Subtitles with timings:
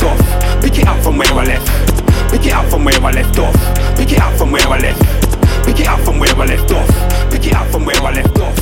[0.00, 0.62] left off.
[0.62, 2.30] Pick it up from where I left.
[2.30, 3.54] Pick it up from where I left off.
[3.96, 5.02] Pick it up from where I left.
[5.64, 7.30] Pick it up from where I left off.
[7.30, 8.56] Pick it up from where I left off.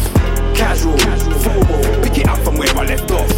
[0.55, 2.03] Casual, formal.
[2.03, 3.29] Pick it up from where I left off.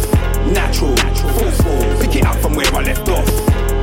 [0.45, 0.95] Natural,
[1.37, 2.01] forceful.
[2.01, 3.27] Pick it up from where I left off.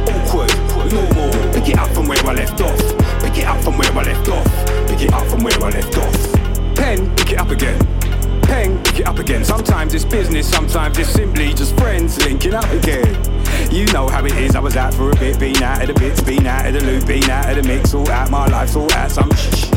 [0.08, 0.52] Awkward,
[0.92, 1.52] normal.
[1.52, 2.78] Pick it up from where I left off.
[3.22, 4.46] Pick it up from where I left off.
[4.88, 6.74] Pick it up from where I left off.
[6.74, 7.78] Pen, pick it up again.
[8.42, 9.44] Peng, pick it up again.
[9.44, 13.37] Sometimes it's business, sometimes it's simply just friends linking up again.
[13.70, 15.94] You know how it is, I was out for a bit, been out of the
[15.94, 18.74] bits, been out of the loop, been out of the mix, all out my life,
[18.74, 19.70] all out some shh.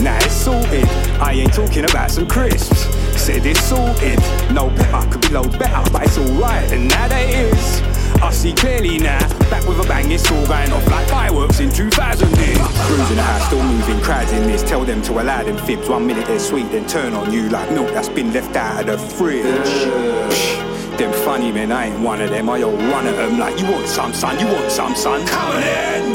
[0.00, 0.86] Now it's sorted,
[1.18, 2.84] I ain't talking about some crisps.
[3.18, 4.18] Said it's sorted,
[4.52, 7.82] no better, could be loads better, but it's alright, and now that it is.
[8.22, 11.70] I see clearly now, back with a bang, it's all going off like fireworks in
[11.72, 12.58] 2000 years.
[12.58, 14.62] Cruising the house, still moving, crowds in this.
[14.62, 15.88] Tell them to allow them fibs.
[15.88, 19.00] One minute they're sweet, then turn on you like milk that's been left out of
[19.00, 20.61] the fridge.
[21.02, 22.48] Them funny men, I ain't one of them.
[22.48, 24.38] I all run at them like, you want some, son?
[24.38, 25.26] You want some, son?
[25.26, 26.12] Come on in!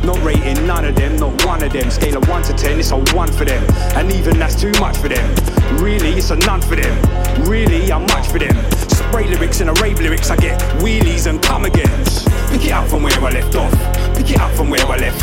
[0.06, 1.90] Not rating none of them, not one of them.
[1.90, 3.62] Scale of 1 to 10, it's a 1 for them.
[3.94, 5.28] And even that's too much for them.
[5.76, 7.44] Really, it's a none for them.
[7.44, 8.56] Really, I'm much for them.
[8.88, 12.24] Spray lyrics and a rave lyrics, I get wheelies and come agains.
[12.48, 13.72] Pick it up from where I left off.
[14.16, 15.20] Pick it up from where I left.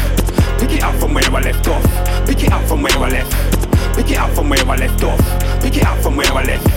[0.59, 1.83] Pick it up from where I left off.
[2.27, 3.95] Pick it up from where I left.
[3.95, 5.19] Pick it up from where I left off.
[5.59, 6.72] Pick it up from where I left.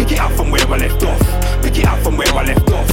[0.00, 1.62] Pick it up from where I left off.
[1.62, 2.88] Pick it up from where I left off.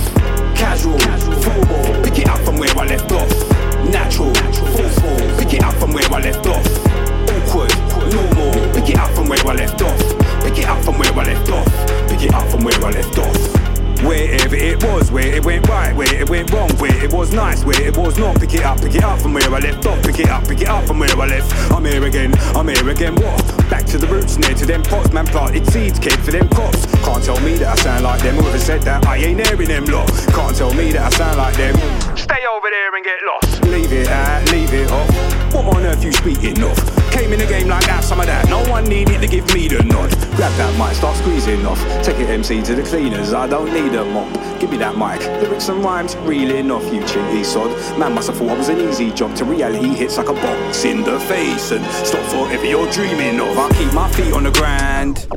[0.58, 2.04] Casual, formal.
[2.04, 3.32] Pick it up from where I left off.
[3.90, 4.36] Natural,
[4.76, 5.16] forceful.
[5.40, 6.68] Pick it up from where I left off.
[7.32, 7.72] Awkward,
[8.12, 8.52] normal.
[8.74, 9.98] Pick it up from where I left off.
[10.44, 11.66] Pick it up from where I left off.
[12.10, 14.04] Pick it up from where I left off.
[14.04, 17.64] Wherever it was, where it went right, where it went wrong, where it was nice,
[17.64, 18.38] where it was not.
[18.38, 20.04] Pick it up, pick it up from where I left off.
[20.04, 21.72] Pick it up, pick it up from where I left.
[21.72, 23.16] I'm here again, I'm here again.
[23.16, 23.57] What?
[23.70, 25.26] Back to the roots, near to them pots, man.
[25.26, 26.86] Planted seeds, kid for them cops.
[27.04, 28.36] Can't tell me that I sound like them.
[28.36, 30.08] Whoever said that, I ain't hearing them lot.
[30.34, 31.76] Can't tell me that I sound like them.
[32.16, 33.64] Stay over there and get lost.
[33.66, 35.17] Leave it out, leave it off.
[35.68, 36.78] On earth you speaking of?
[37.12, 38.48] Came in the game like that, some of that.
[38.48, 40.12] No one needed to give me the nod.
[40.36, 41.82] Grab that mic, start squeezing off.
[42.04, 44.32] Take it MC to the cleaners, I don't need a mop.
[44.60, 47.70] Give me that mic, lyrics and rhymes, reeling off you chinky sod.
[48.00, 49.36] Man must have thought I was an easy job.
[49.38, 51.72] To reality hits like a box in the face.
[51.72, 53.58] And stop forever you're dreaming of.
[53.58, 55.28] I keep my feet on the ground.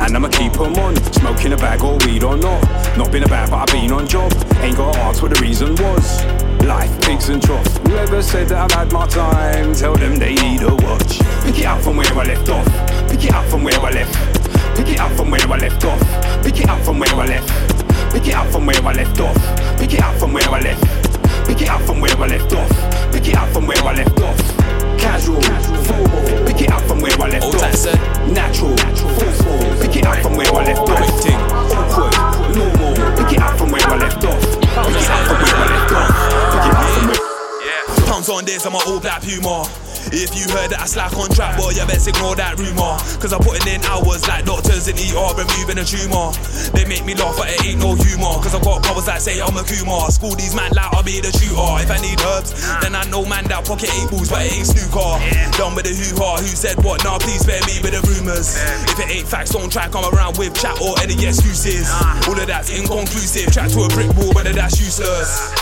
[0.00, 0.96] And I'ma keep 'em on.
[1.12, 2.62] Smoking a bag or weed or not.
[2.96, 4.32] Not been a bad, but I've been on job.
[4.60, 6.37] Ain't gotta ask what the reason was.
[6.68, 7.78] Life peaks and troughs.
[7.78, 11.18] Whoever said that I've had my time, tell them they need a watch.
[11.42, 12.66] Pick it up from where I left off.
[13.08, 14.12] Pick it up from where I left.
[14.76, 15.98] Pick it up from where I left off.
[16.44, 17.48] Pick it up from where I left.
[18.12, 19.78] Pick it up from where I left off.
[19.78, 21.46] Pick it up from where I left.
[21.46, 23.12] Pick it up from where I left off.
[23.12, 24.38] Pick it up from where I left off.
[24.98, 26.46] Casual, formal.
[26.46, 26.97] Pick it up from
[38.58, 39.70] This, I'm an all black puma.
[40.10, 42.98] If you heard that I slack on track, boy, you best ignore that rumor.
[43.22, 46.34] Cause I'm putting in hours like doctors in ER removing a tumor.
[46.74, 48.34] They make me laugh, but it ain't no humor.
[48.42, 50.10] Cause I got powers that say I'm a Kumar.
[50.10, 51.70] School these man like I'll be the shooter.
[51.78, 52.50] If I need herbs,
[52.82, 55.22] then I know man that pocket eight balls, but it ain't snooker.
[55.54, 57.06] Done with the hoo ha, who said what?
[57.06, 58.58] Nah, please spare me with the rumors.
[58.90, 61.86] If it ain't facts, don't try come around with chat or any excuses.
[62.26, 63.54] All of that's inconclusive.
[63.54, 65.54] Chat to a brick wall, whether that's useless.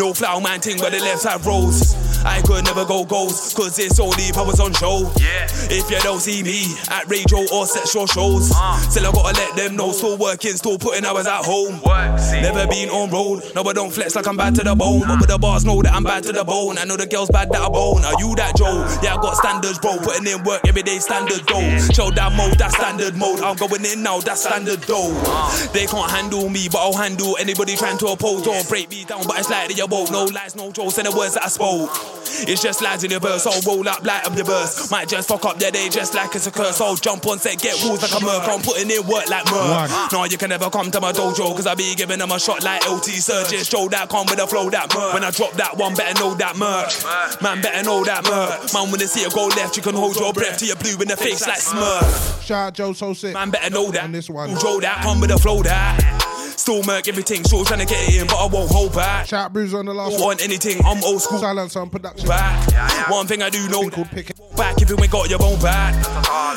[0.00, 2.01] No flower man ting, but the left side rolls.
[2.24, 5.10] I could never go goals, cause it's only powers on show.
[5.18, 5.46] Yeah.
[5.70, 8.78] If you don't see me at radio or sexual shows, uh.
[8.78, 9.92] still I gotta let them know.
[9.92, 11.80] Still working, still putting hours at home.
[11.82, 12.20] Work.
[12.42, 15.02] Never been on road, no, I don't flex like I'm bad to the bone.
[15.06, 16.78] But the bars know that I'm bad to the bone.
[16.78, 18.04] I know the girls bad that I bone.
[18.04, 18.86] Are you that Joe?
[19.02, 19.98] Yeah, I got standards, bro.
[19.98, 21.78] Putting in work every day, standard though.
[21.92, 23.40] Show that mode, that standard mode.
[23.40, 25.12] I'm going in now, that standard though.
[25.26, 25.50] Uh.
[25.72, 29.22] They can't handle me, but I'll handle anybody trying to oppose or break me down.
[29.26, 30.10] But it's like they won't.
[30.10, 32.11] No lies, no jokes, and the words that I spoke.
[32.48, 33.46] It's just lies in the verse.
[33.46, 34.90] I'll roll up, light up the verse.
[34.90, 36.80] Might just fuck up their day just like it's a curse.
[36.80, 38.42] I'll jump on set, get walls like a merc.
[38.48, 39.90] I'm putting in work like merc.
[40.12, 42.62] No, you can never come to my dojo, cause I be giving them a shot
[42.62, 43.62] like LT Surgeon.
[43.64, 45.14] Show that come with a flow that merc.
[45.14, 47.42] When I drop that one, better know that merc.
[47.42, 48.72] Man, better know that merc.
[48.72, 51.00] Man, when they see it go left, you can hold your breath till you're blue
[51.02, 52.42] in the face like Smurf.
[52.42, 53.34] Shout out Joe So Sick.
[53.34, 54.04] Man, better know that.
[54.04, 54.50] On this one.
[54.50, 56.31] Who that, come with a flow that.
[56.56, 59.26] Still merc everything, still trying to get it in, but I won't hold back.
[59.26, 60.20] Shout out Bruce on the last one.
[60.20, 61.38] Want anything, I'm old school.
[61.38, 62.28] Silence on production.
[62.28, 63.10] back.
[63.10, 64.40] One thing I do know Thing called Pick It.
[64.56, 65.94] back if you ain't got your own back.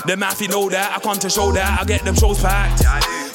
[0.05, 2.83] The math you know that I come to show that I get them shows packed.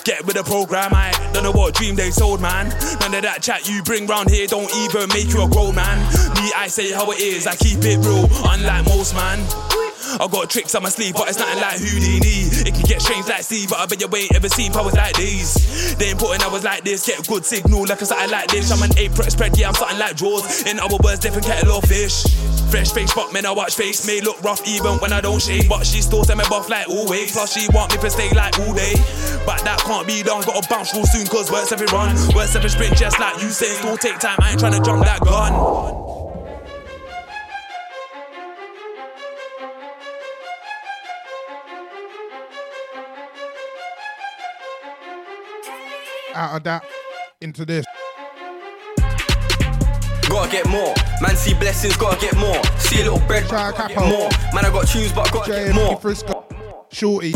[0.04, 2.68] Get with the program, I don't know what dream they sold, man.
[3.00, 5.98] None of that chat you bring round here don't even make you a grown man.
[6.36, 9.38] Me, I say how it is, I keep it real, unlike most man.
[10.18, 12.50] I got tricks on my sleeve, but it's nothing like Houdini.
[12.66, 15.14] It can get strange like sea, but I bet you ain't ever seen powers like
[15.14, 15.94] these.
[15.96, 18.70] They important hours like this, get good signal like a something like this.
[18.72, 20.66] I'm an eight spread, yeah, I'm something like Jaws.
[20.66, 22.24] In other words, different kettle of fish.
[22.70, 24.06] Fresh face, fuck men, I watch face.
[24.06, 26.88] May look rough even when I don't shave, but she still send me buff like
[26.88, 27.32] always.
[27.32, 28.94] Plus, she want me to stay like all day.
[29.46, 32.14] But that can't be done, gotta bounce real soon, cause works every run.
[32.34, 33.66] Works every sprint, just like you say.
[33.74, 36.19] Still take time, I ain't trying to jump that gun.
[46.40, 46.82] Out of that,
[47.42, 47.84] into this.
[50.26, 50.94] Gotta get more.
[51.20, 52.64] Man, see blessings, gotta get more.
[52.78, 54.30] See a little bread, out gotta get more.
[54.54, 56.00] Man, I got tunes, but I gotta get more.
[56.00, 56.46] Frisco.
[56.90, 57.34] Shorty.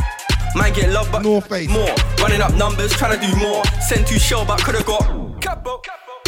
[0.56, 1.68] Man, get love, but North Face.
[1.68, 1.94] more.
[2.16, 3.62] Running up numbers, trying to do more.
[3.86, 5.24] Send to shell, but could've got.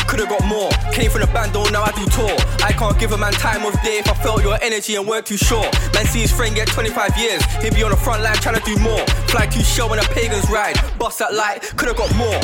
[0.06, 0.70] Could've got more.
[0.92, 2.36] Came from the band, though, now I do tour.
[2.64, 5.26] I can't give a man time of day if I felt your energy and weren't
[5.26, 5.68] too sure.
[5.94, 7.44] Man, see his friend get 25 years.
[7.62, 9.04] He'll be on the front line trying to do more.
[9.28, 10.76] Fly to shell when the pagans ride.
[10.98, 12.40] Bust that light, could've got more.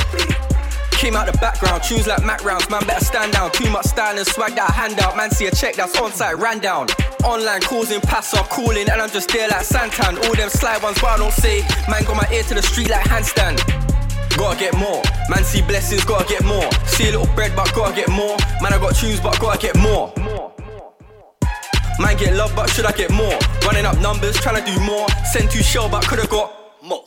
[0.92, 3.50] Came out the background, tunes like Mac rounds, man better stand down.
[3.50, 6.60] Too much style and swag that handout, man see a check that's on site, ran
[6.60, 6.86] down.
[7.24, 10.24] Online causing passer, calling, and I'm just there like Santan.
[10.28, 11.62] All them sly ones, but I don't say.
[11.88, 13.58] Man got my ear to the street like handstand.
[14.36, 16.68] Gotta get more, man see blessings, gotta get more.
[16.86, 18.36] See a little bread, but gotta get more.
[18.60, 20.12] Man, I got tunes, but gotta get more.
[21.98, 23.38] Man get love, but should I get more?
[23.64, 25.06] Running up numbers, trying to do more.
[25.32, 26.50] Send to shell, but could've got
[26.82, 27.04] more.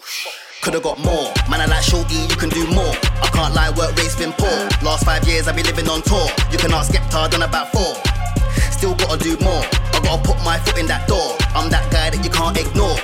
[0.61, 1.33] Could've got more.
[1.49, 2.93] Man, I like shorty, you can do more.
[3.21, 4.57] I can't lie, work rate's been poor.
[4.81, 6.27] Last five years I've been living on tour.
[6.51, 7.95] You can ask Skepta, done about four.
[8.71, 9.63] Still gotta do more.
[9.93, 11.35] I gotta put my foot in that door.
[11.53, 12.95] I'm that guy that you can't ignore.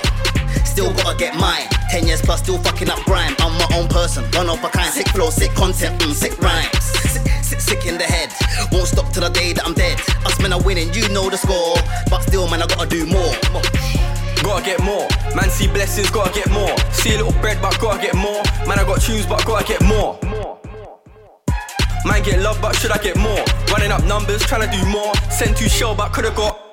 [0.64, 1.68] Still gotta get mine.
[1.90, 3.34] Ten years plus, still fucking up grime.
[3.38, 4.92] I'm my own person, one of a kind.
[4.92, 6.70] Sick flow, sick content, mm, sick rhymes.
[6.82, 8.32] Sick, sick, sick in the head.
[8.72, 10.00] Won't stop till the day that I'm dead.
[10.24, 11.76] Us men are winning, you know the score.
[12.10, 13.34] But still, man, I gotta do more.
[14.42, 15.06] Gotta get more.
[15.36, 16.76] Man, see blessings, gotta get more.
[16.90, 18.42] See a little bread, but gotta get more.
[18.66, 20.18] Man, I got tunes, but gotta get more.
[22.04, 23.44] Man, get love, but should I get more?
[23.70, 25.14] Running up numbers, trying to do more.
[25.30, 26.71] Send to shell, but could've got.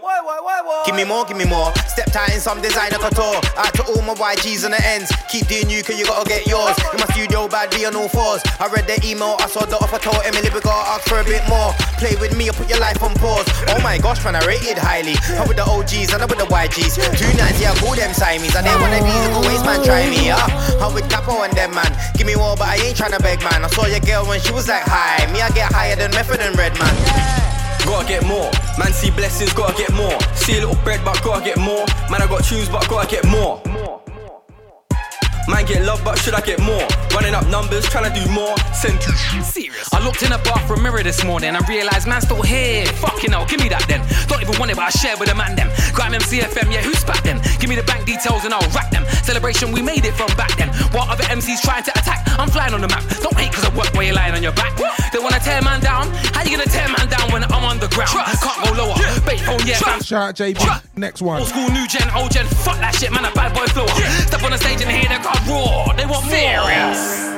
[0.85, 1.73] Give me more, give me more.
[1.85, 3.41] Step tight in some designer couture.
[3.57, 5.11] Out to all my YGs on the ends.
[5.29, 6.77] Keep doing you, cause you gotta get yours.
[6.93, 8.41] In my studio, bad be on all fours.
[8.59, 11.23] I read the email, I saw the offer, told Emily we gotta ask for a
[11.23, 11.73] bit more.
[12.01, 13.45] Play with me or put your life on pause.
[13.69, 15.13] Oh my gosh, man, I rated highly.
[15.37, 16.95] I'm with the OGs and I'm with the YGs.
[17.17, 18.55] Two nights, yeah, I call them Siamese.
[18.55, 20.41] And they want to be always man try me, yeah.
[20.81, 21.91] I'm with Capo and them, man.
[22.15, 23.65] Give me more, but I ain't tryna beg, man.
[23.65, 25.25] I saw your girl when she was like, hi.
[25.33, 27.58] Me, I get higher than Method and Red, man.
[27.85, 28.51] Gotta get more.
[28.77, 30.19] Man, see blessings, gotta get more.
[30.35, 31.85] See a little bread, but gotta get more.
[32.09, 33.61] Man, I got tunes, but gotta get more.
[35.49, 36.85] Man, get love, but should I get more?
[37.09, 38.53] Running up numbers, trying to do more.
[38.69, 39.11] Send to
[39.41, 39.91] Serious.
[39.91, 42.85] I looked in a bathroom mirror this morning and realised man's still here.
[43.01, 44.05] Fucking hell, give me that then.
[44.29, 45.73] Don't even want it, but I share with a man them.
[45.91, 47.41] Grime MCFM, yeah, who spat them?
[47.59, 49.05] Give me the bank details and I'll rack them.
[49.25, 50.69] Celebration, we made it from back then.
[50.93, 53.01] While other MCs trying to attack, I'm flying on the map.
[53.19, 54.77] Don't hate cause I work while you're lying on your back.
[55.11, 56.13] They wanna tear man down?
[56.37, 58.13] How you gonna tear man down when I'm on the ground?
[58.13, 58.95] Can't go lower.
[59.25, 60.01] Bait phone, yeah, fam.
[60.05, 60.61] Shout out JB.
[60.95, 61.41] Next one.
[61.41, 63.87] Old school, new gen, old gen, fuck that shit, man, a bad boy flow.
[64.29, 65.93] Step on the stage and hear the crowd roar.
[65.95, 67.29] They want serious.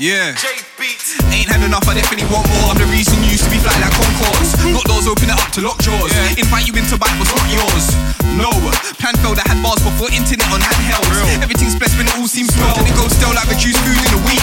[0.00, 0.32] Yeah.
[0.32, 2.72] J beats ain't had enough, I definitely want more.
[2.72, 4.56] I'm the reason you used to be fly like Concords.
[4.72, 6.08] Lock doors, open it up to lock jaws.
[6.40, 7.92] Invite you into bite, what's not yours?
[8.32, 8.48] No.
[8.96, 11.44] Plan failed, I had bars before internet on handhelds.
[11.44, 12.72] Everything's blessed when it all seems well.
[12.80, 14.40] Then it goes stale like reduced food in a week.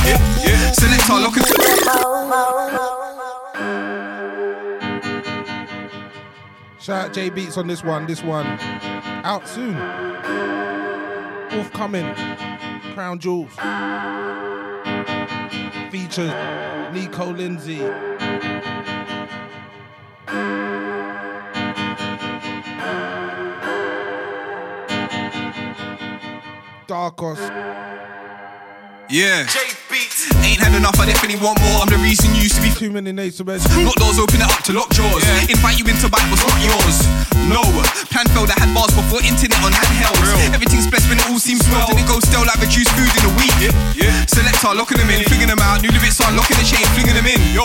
[0.78, 1.50] Selector, lock it.
[6.78, 8.06] Shout out J Beats on this one.
[8.06, 8.46] This one
[9.26, 9.74] out soon.
[11.50, 12.14] Forthcoming.
[12.94, 13.58] Crown Jewels.
[15.98, 16.32] Features
[16.94, 17.80] Nico Lindsay.
[26.86, 27.39] Darkos.
[29.10, 29.48] Yeah.
[30.44, 31.80] Ain't had enough, I definitely want more.
[31.80, 32.70] I'm the reason you used to be.
[32.78, 33.72] Too many names to mention.
[33.88, 35.24] Lock doors, open it up to lock jaws.
[35.48, 37.08] Invite you into bite, what's not yours?
[37.48, 37.64] No.
[38.12, 40.52] Plan failed, I had bars before internet on handhelds.
[40.52, 41.88] Everything's blessed when it all seems well.
[41.88, 43.56] Then it goes stale like reduced food in a week.
[44.28, 45.80] Selector, locking them in, flinging them out.
[45.80, 47.40] New lyrics on, locking the chain, flinging them in.
[47.56, 47.64] Yo,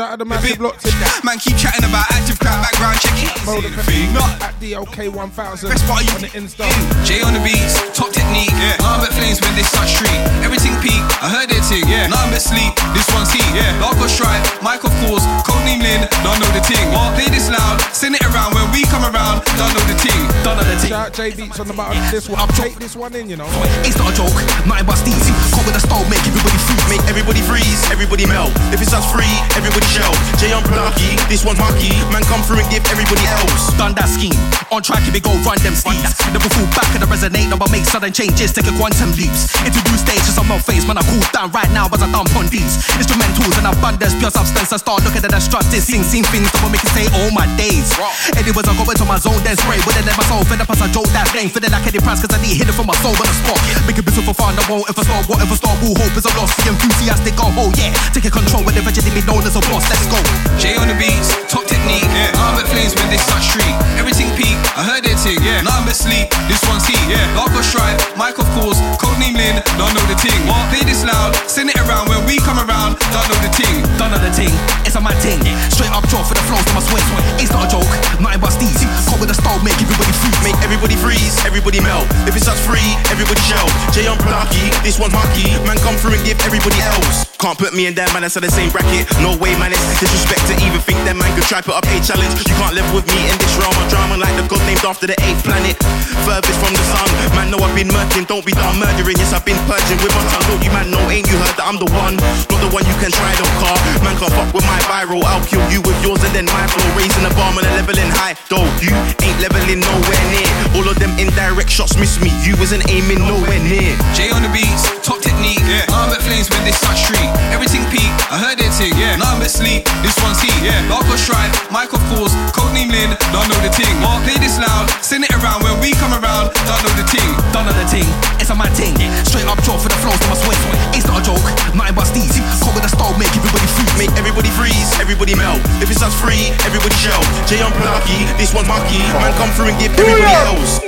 [0.00, 0.96] Shout out the massive block tip.
[1.20, 3.28] Man, keep chatting about active crowd, background checking.
[3.44, 4.08] Mo the Thing.
[4.16, 6.64] Not at DLK 1000 Best part you- on the Insta.
[6.64, 7.04] Mm.
[7.04, 8.48] J on the beats, top technique.
[8.56, 8.80] Yeah.
[8.80, 10.16] Nothing but flames when they start street.
[10.40, 11.84] Everything peak, I heard their ting.
[11.84, 12.08] Yeah.
[12.08, 13.44] Nothing but sleep, this one's heat.
[13.52, 13.76] Yeah.
[13.76, 16.80] Darko Stripe, Mike of course, code name Lynn, don't know the ting.
[17.12, 20.16] Play this loud, send it around when we come around, don't know the ting.
[20.40, 20.96] Don't know the ting.
[20.96, 22.00] Shout Shout J Beats on the bottom.
[22.08, 23.48] This one, I'll take this one in, you know.
[23.84, 24.32] It's not a joke,
[24.64, 25.28] nothing but steez.
[25.52, 26.88] Come with a style, make everybody freeze.
[26.88, 28.48] Make everybody freeze, everybody melt.
[28.72, 29.28] If it's us free,
[29.60, 30.14] everybody shell.
[30.38, 31.90] J on Plucky, this one's Marky.
[32.14, 33.74] Man, come through and give everybody else.
[33.74, 34.38] Done that scheme.
[34.70, 36.14] On track, if we go run them steeds.
[36.30, 39.50] Never fall back and the resonate, never make sudden changes, taking quantum leaps.
[39.66, 42.30] Into new stages, I'm not phased, man, I cool down right now, but I dump
[42.38, 42.78] on these.
[42.94, 44.70] Instrumentals and abundance, pure substance.
[44.70, 47.34] I start looking at the structures, sing, sing things that will make you say, oh
[47.34, 47.90] my days.
[48.38, 49.82] Anyways, I go into my zone, then spray.
[49.82, 51.50] It in my soul, fed up as I joke that rain.
[51.50, 53.58] Feeling like any price, cause I need hidden from my soul, but I spot.
[53.90, 55.26] Make a business for fun, I won't ever stop.
[55.26, 56.54] Whatever start, will hope is a loss.
[56.62, 57.90] The enthusiastic, go, oh yeah.
[58.14, 60.20] Taking control when eventually be known as a boss, let's go.
[60.60, 62.04] J on the beats, top technique.
[62.12, 62.34] Yeah.
[62.36, 63.72] Nothing but flames when this touch street.
[63.96, 65.40] Everything peak, I heard it ting.
[65.40, 65.64] Yeah.
[65.64, 67.00] Nothing but sleep, this one's heat.
[67.08, 67.20] Yeah.
[67.36, 70.36] Largo stripe, Mike of course, code name Lin, don't know the ting.
[70.48, 70.60] What?
[70.72, 73.84] Play this loud, send it around when we come around, don't know the ting.
[73.96, 74.52] Don't know the ting,
[74.84, 75.40] it's a mad ting.
[75.72, 77.26] Straight up draw for the flows to my sweat swing.
[77.40, 78.80] It's not a joke, nothing but steez.
[79.08, 80.40] Come with a style, make everybody freeze.
[80.40, 82.08] Make everybody freeze, everybody melt.
[82.24, 83.68] If it's us free, everybody shell.
[83.92, 85.52] J on Plucky, this one's Marky.
[85.68, 87.28] Man, come through and give everybody else.
[87.36, 89.08] Can't put me and that man inside the same bracket.
[89.20, 91.96] No way, man, it's disrespect to even think that man could try put up a
[92.00, 92.32] challenge.
[92.48, 95.04] You can't live with me in this realm of drama like the god named after
[95.04, 95.76] the eighth planet.
[96.24, 98.24] Furthest from the sun, man, know I've been murking.
[98.24, 99.20] Don't be done murdering.
[99.20, 100.48] Yes, I've been purging with my tongue.
[100.48, 102.16] Don't you, man, know, ain't you heard that I'm the one?
[102.48, 103.76] Not the one you can try, don't car.
[104.00, 105.20] Man, can't fuck with my viral.
[105.28, 106.88] I'll kill you with yours and then my flow.
[106.96, 108.40] Raising the bar, man, and leveling high.
[108.48, 110.48] Though you ain't leveling nowhere near.
[110.80, 112.32] All of them indirect shots miss me.
[112.40, 113.92] You wasn't aiming nowhere near.
[114.16, 115.60] J on the beats, top technique.
[115.68, 115.84] Yeah.
[116.08, 117.28] But flames when this touch street.
[117.52, 118.96] Everything peak, I heard it ting.
[118.96, 119.20] Yeah.
[119.50, 120.54] Sleep, this one's heat.
[120.62, 120.78] Yeah.
[120.86, 123.90] Largo stripe, Mike of course, code name Lin, don't know the ting.
[123.98, 124.22] What?
[124.22, 127.30] Play this loud, send it around when we come around, don't know the ting.
[127.50, 128.06] Don't know the ting,
[128.38, 128.94] it's a mad ting.
[129.26, 130.60] Straight up draw for the flows to my swing.
[130.94, 131.42] It's not a joke,
[131.74, 132.38] nothing but steez.
[132.62, 133.94] Come with a style, make everybody freeze.
[133.98, 135.58] Make everybody freeze, everybody melt.
[135.82, 137.20] If it's us free, everybody shell.
[137.50, 139.02] J on Plucky, this one's Marky.
[139.18, 140.78] Man, come through and give everybody else.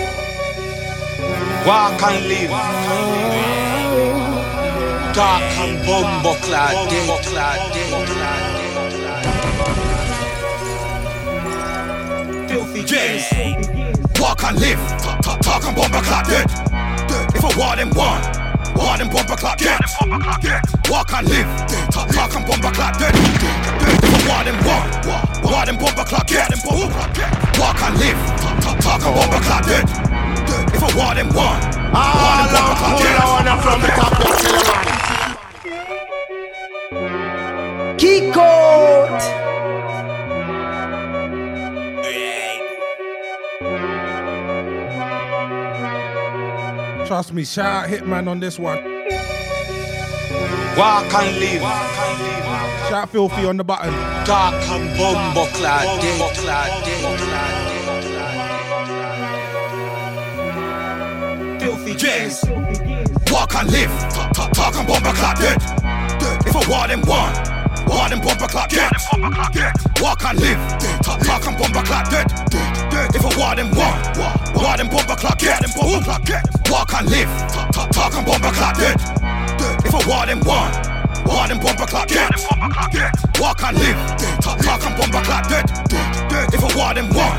[1.67, 2.51] Walk and live.
[5.15, 8.52] Dark and bumbo clad Filthy
[12.93, 13.25] James.
[14.21, 14.79] Walk and live.
[15.23, 16.45] Talk, talk and bomber clock dead.
[17.35, 18.21] If I war them one.
[18.77, 19.81] War them bomber clock dead.
[20.91, 21.49] Walk and live.
[21.91, 23.15] Talk, talk and bomber clock dead.
[23.17, 24.89] If I war them one.
[25.09, 26.53] Ah, war them bomber clock dead.
[26.65, 28.21] Walk and live.
[28.61, 29.85] Talk, talk and bomber clock dead.
[30.75, 31.61] If I war them one.
[31.63, 31.89] Them
[32.53, 33.63] bomber clock dead.
[33.63, 35.02] from the top of the
[38.03, 39.07] Kiko.
[47.07, 48.79] Trust me, shout out Hitman on this one.
[50.77, 51.63] Walk and live.
[52.89, 53.93] Shout Filthy on the button.
[54.27, 55.87] Dark and bumbo clad
[61.61, 62.43] Filthy James.
[63.31, 64.13] Walk and live.
[64.13, 65.63] Talk, talk, talk and bomber clock dead.
[66.45, 67.52] If I war them one.
[67.93, 68.91] War them bomber clock dead.
[70.01, 70.59] Walk and live.
[71.03, 72.27] Talk, and bomber clock dead.
[73.15, 74.01] If I war them one.
[74.57, 75.61] War them bomber clock dead.
[75.77, 77.29] Walk and live.
[77.93, 78.97] Talk, and bomber clock dead.
[79.85, 80.73] If I war them one.
[81.27, 82.31] War them bomber clock dead.
[83.39, 84.01] Walk and live.
[84.41, 85.71] Talk, and bomber clock dead.
[86.53, 87.39] If I war them one.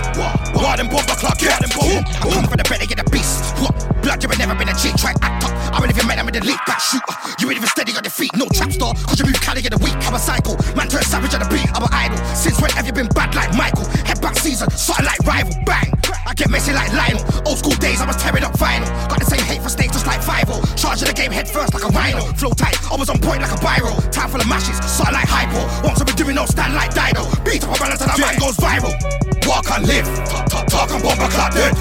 [0.54, 1.64] War them bomber clock dead.
[1.64, 3.93] Come for the belly of the beast.
[4.04, 5.52] Blood, you ain't never been a cheat, try act up.
[5.72, 7.16] I ain't even met, I'm the league, back shooter.
[7.40, 8.94] You ain't even steady on your feet, no trap star.
[9.08, 9.96] Cause you move Cali in a week.
[10.04, 11.72] I'm a cycle, man turn savage on the beat.
[11.72, 12.20] I'm an idol.
[12.36, 13.88] Since when have you been bad like Michael?
[14.24, 15.92] Back season, something like rival, bang.
[16.26, 17.20] I get messy like Lionel.
[17.44, 18.88] Old school days, I was tearing up vinyl.
[19.12, 20.48] Got the same hate for snakes just like 5
[20.80, 22.24] Charging the game head first like a rhino.
[22.40, 23.92] Flow tight, I was on point like a biro.
[24.16, 25.60] Time full of mashes, something like hypo.
[25.84, 27.28] Want to be doing no stand like Dido.
[27.44, 28.96] Beat up a balance and that man goes viral.
[29.44, 31.76] Walk and live, talk, talk, talk and bomber clock dead.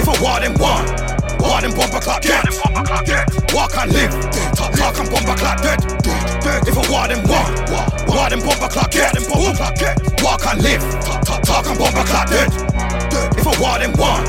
[0.00, 0.88] If I war them one.
[1.44, 2.48] War them bomber clock dead.
[3.52, 4.12] Walk and live.
[4.56, 6.09] Talk, talk and bomber clock dead.
[6.66, 7.52] If I war them one.
[8.08, 9.16] War them bomber clock dead.
[10.22, 10.82] Walk and live.
[11.04, 12.50] Talk, talk, talk and bomber clock dead.
[13.36, 14.24] If I war them one.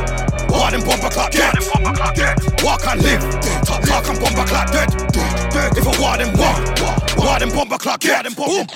[0.50, 1.54] War them bomber clock dead.
[2.64, 3.24] Walk and live.
[3.66, 4.90] Talk, talk and bomber clock dead.
[5.78, 6.64] If I war them one.
[7.18, 8.26] War them bomber clock dead.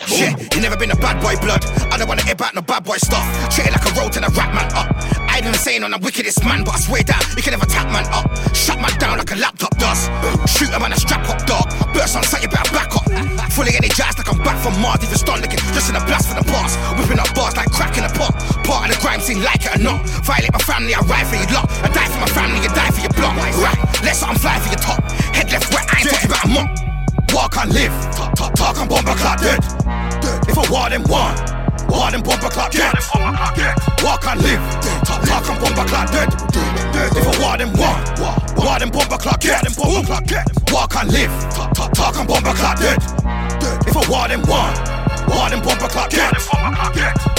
[0.07, 1.65] Shit, you never been a bad boy blood.
[1.91, 3.25] I don't wanna hear about no bad boy stuff.
[3.53, 5.25] Treat it like a road and a rap man up.
[5.36, 7.68] I ain't even saying I'm the wickedest man, but I swear down, you can never
[7.68, 8.24] tap man up.
[8.56, 10.08] Shut man down like a laptop does.
[10.48, 11.68] Shoot a man a strap up dog.
[11.92, 13.04] Burst on sight, you better back up.
[13.51, 16.39] Fully energized like I'm back from Mars, even start looking just in a blast for
[16.39, 16.80] the past.
[16.96, 18.32] Whipping up bars like crack in a pot.
[18.63, 20.08] Part of the crime scene, like it or not.
[20.24, 21.68] Violate my family, I ride for your lot.
[21.84, 23.36] I die for my family, you die for your block.
[23.60, 25.04] Right, let's I'm flying for your top.
[25.36, 26.70] Head left, right, I ain't talking about a mop.
[27.36, 29.60] Walk and live, talk, talk, talk and bomber clock dead.
[30.48, 31.55] If I war them one.
[31.89, 32.94] War them bumper clock get.
[34.04, 34.62] Walk and live.
[35.06, 36.30] Talk and bumper clock dead.
[37.15, 38.01] If I war them one,
[38.58, 39.63] war them bumper clock get.
[40.72, 41.32] Walk and live.
[41.94, 43.01] Talk and bumper clock dead.
[43.88, 46.34] If I war them one, war them bumper clock get.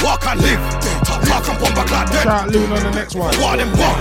[0.02, 0.60] Walk and live.
[1.04, 2.24] Talk talk and bumper clock dead.
[2.24, 3.34] Shout Loon on the next one.
[3.40, 3.98] War them one,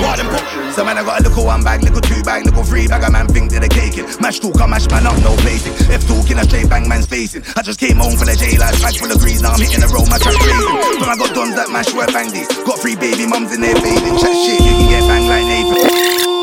[0.00, 0.72] war them bumper.
[0.72, 3.02] So man, I got a little one bag, little two bag, little three bag.
[3.04, 4.06] A man think that they caking.
[4.20, 5.74] Mash talk, I mash man up, no placing.
[5.90, 7.42] F talking, a straight bang man's facing.
[7.56, 9.40] I just came home from the J life, bag full of grease.
[9.40, 11.00] Now I'm hitting the road, my track blazing.
[11.00, 12.48] But I got dons that mash work bang these.
[12.64, 14.16] Got three baby mums in there fading.
[14.18, 16.34] Chat shit, you can get bang like Nathan.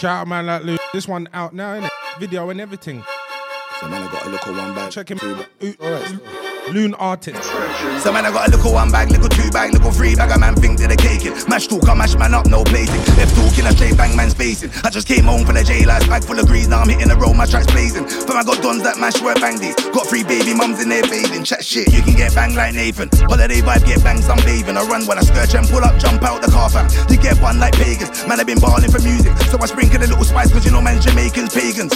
[0.00, 0.78] Shout out man like Loon.
[0.94, 1.90] This one out now, innit?
[2.18, 3.04] Video and everything.
[3.80, 4.90] So man, I got a little one bag.
[4.90, 5.18] Check him.
[5.78, 6.49] Alright.
[6.68, 7.42] Loon artist.
[8.04, 10.30] So man, I got a little one bag, little two bag, little three bag.
[10.30, 11.34] A man think that they caking.
[11.48, 13.00] Mash talk, I mash man up, no placing.
[13.16, 14.70] Left talking, a straight bang man's facing.
[14.84, 16.68] I just came home from the J life, bag full of grease.
[16.68, 18.04] Now I'm hitting the road, my tracks blazing.
[18.26, 19.74] But I got dons that mash work bang these.
[19.90, 21.42] Got three baby mums in there bathing.
[21.42, 23.10] Chat shit, you can get bang like Nathan.
[23.26, 24.76] Holiday vibe, get bang some bathing.
[24.76, 26.86] I run when I skirt and pull up, jump out the car fam.
[27.10, 28.26] You get one like pagans.
[28.26, 29.34] Man, i been balling for music.
[29.50, 31.94] So I sprinkle a little spice, cause you know man's Jamaicans, pagans.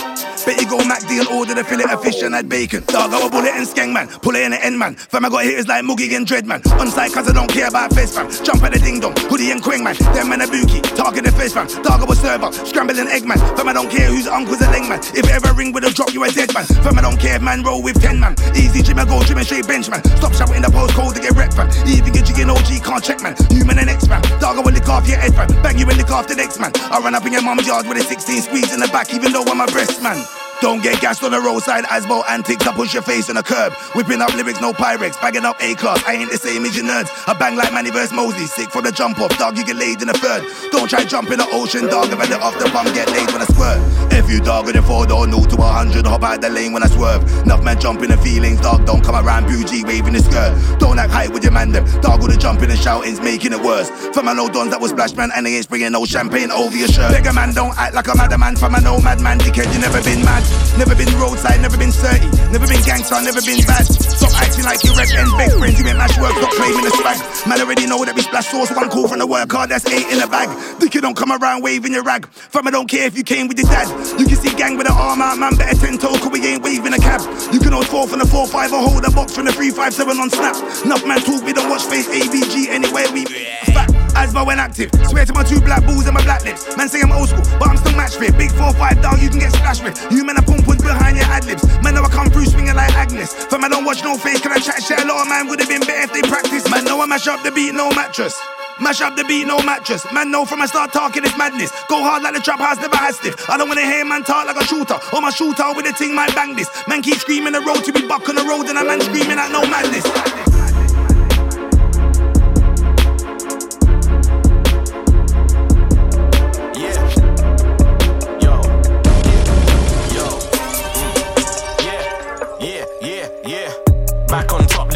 [1.55, 2.83] The fillet of fish and add bacon.
[2.91, 4.09] Dog, I bullet and skeng man.
[4.09, 4.97] Pull it in the end man.
[4.97, 6.59] Fam, I got hitters like Moogie and Dread man.
[6.83, 8.27] On cause I don't care about face fam.
[8.43, 9.15] Jump at the ding dong.
[9.31, 9.95] Hoodie and Quang man.
[10.19, 10.83] Them man a bookie.
[10.99, 11.71] Target the face fam.
[11.87, 12.51] Dog, I server.
[12.67, 13.39] Scrambling egg man.
[13.55, 14.99] Fam, I don't care whose uncle's a ling man.
[15.15, 16.67] If ever ring with a drop, you a dead man.
[16.83, 18.35] Fam, I don't care man roll with 10 man.
[18.59, 20.03] Easy gym, I go and straight bench man.
[20.19, 21.71] Stop shouting the postcode to get wrecked fam.
[21.87, 23.39] Even get you OG can't check man.
[23.55, 24.23] Human and X fam.
[24.43, 25.47] Dog, I will lick off your head fam.
[25.63, 26.73] Bang you and lick off the next man.
[26.91, 29.31] I run up in your mum's yard with a 16 squeeze in the back, even
[29.31, 30.19] though I'm a breast man.
[30.61, 32.67] Don't get gassed on the roadside, Asbo antics.
[32.67, 33.73] I push your face on the curb.
[33.95, 35.21] Whipping up lyrics, no Pyrex.
[35.21, 36.03] Bagging up A class.
[36.07, 37.11] I ain't the same as your nerds.
[37.29, 38.13] I bang like Manny vs.
[38.13, 38.47] Mosley.
[38.47, 39.59] Sick for the jump off, dog.
[39.59, 40.45] You get laid in the third.
[40.71, 42.13] Don't try jump in the ocean, dog.
[42.13, 43.81] If I let off the pump, get laid when I squirt.
[44.13, 46.73] If you dog with a four door, no to a hundred, hop out the lane
[46.73, 47.23] when I swerve.
[47.43, 48.87] Enough man jumping the feelings, dog.
[48.87, 50.79] Don't come around bougie waving the skirt.
[50.79, 51.85] Don't act high with your man them.
[52.01, 53.91] Dog with the jumping and shoutings, making it worse.
[54.15, 56.77] For my no dons that was splash man, and they ain't springing no champagne over
[56.77, 57.13] your shirt.
[57.13, 58.57] Bigger man, don't act like a madman.
[58.57, 60.44] For my no madman, dickhead, you never been mad.
[60.77, 62.51] Never been roadside, never been 30.
[62.51, 63.87] Never been gangster, never been bad.
[63.87, 65.79] Stop acting like you rep and best friends.
[65.79, 67.19] You ain't mash work, stop claiming the swag.
[67.47, 68.75] Man already know that we splash sauce.
[68.75, 70.51] One call from the work hard, that's eight in a bag.
[70.81, 72.27] Dicky don't come around waving your rag.
[72.27, 73.89] Fam, I don't care if you came with your dad.
[74.19, 75.55] You can see gang with an arm out, man.
[75.55, 77.21] Better 10 toe, cause we ain't waving a cab.
[77.53, 79.71] You can hold four from the 4 5 or hold a box from the 3
[79.71, 80.57] 5 7 on snap.
[80.85, 83.25] Enough man talk, we don't watch face ABG anywhere we.
[83.71, 83.94] Fat.
[84.15, 84.91] Asma when active.
[85.07, 86.77] Swear to my two black balls and my black lips.
[86.77, 88.37] Man say I'm old school, but I'm still match fit.
[88.39, 89.95] Big 4-5 dog, you can get splashed with.
[90.11, 91.65] You men are pump behind your ad libs.
[91.83, 93.33] Man know I come through swinging like Agnes.
[93.49, 95.01] Fam, I don't watch no face, can I chat shit?
[95.01, 96.69] A lot of man would have been better if they practice.
[96.71, 98.39] Man know I mash up the beat, no mattress.
[98.81, 100.05] Mash up the beat, no mattress.
[100.13, 101.71] Man, know from I start talking, it's madness.
[101.89, 103.49] Go hard like the trap house never has stiff.
[103.49, 104.99] I don't wanna hear man talk like a shooter.
[105.15, 106.69] Or my shooter with a ting might bang this.
[106.89, 109.39] Man keep screaming the road to be buck on the road, and a man screaming
[109.39, 110.54] at no madness.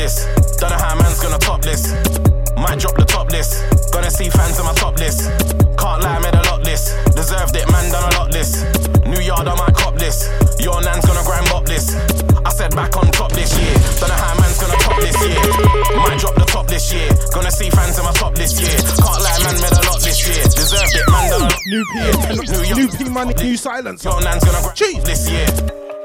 [0.09, 0.25] List.
[0.59, 1.93] Don't know how man's gonna top this.
[2.57, 3.61] Might drop the top list.
[3.93, 5.29] Gonna see fans on my top list.
[5.77, 6.97] Can't lie, I made a lot list.
[7.13, 8.65] Deserved it, man, done a lot list.
[9.05, 10.29] New yard, I might cop this.
[10.59, 11.95] Your nan's gonna grind bop this.
[12.45, 13.75] I said back on top this year.
[14.01, 15.41] Don't know how man's gonna top this year.
[16.01, 17.09] Might drop the top this year.
[17.33, 18.81] Gonna see fans on my top list, yeah.
[18.97, 20.41] Can't lie, man, made a lot this year.
[20.57, 21.61] Deserved it, man, done a lot.
[21.69, 21.97] New P,
[22.75, 24.05] new P money, new silence.
[24.05, 25.47] Your nan's gonna grind this year.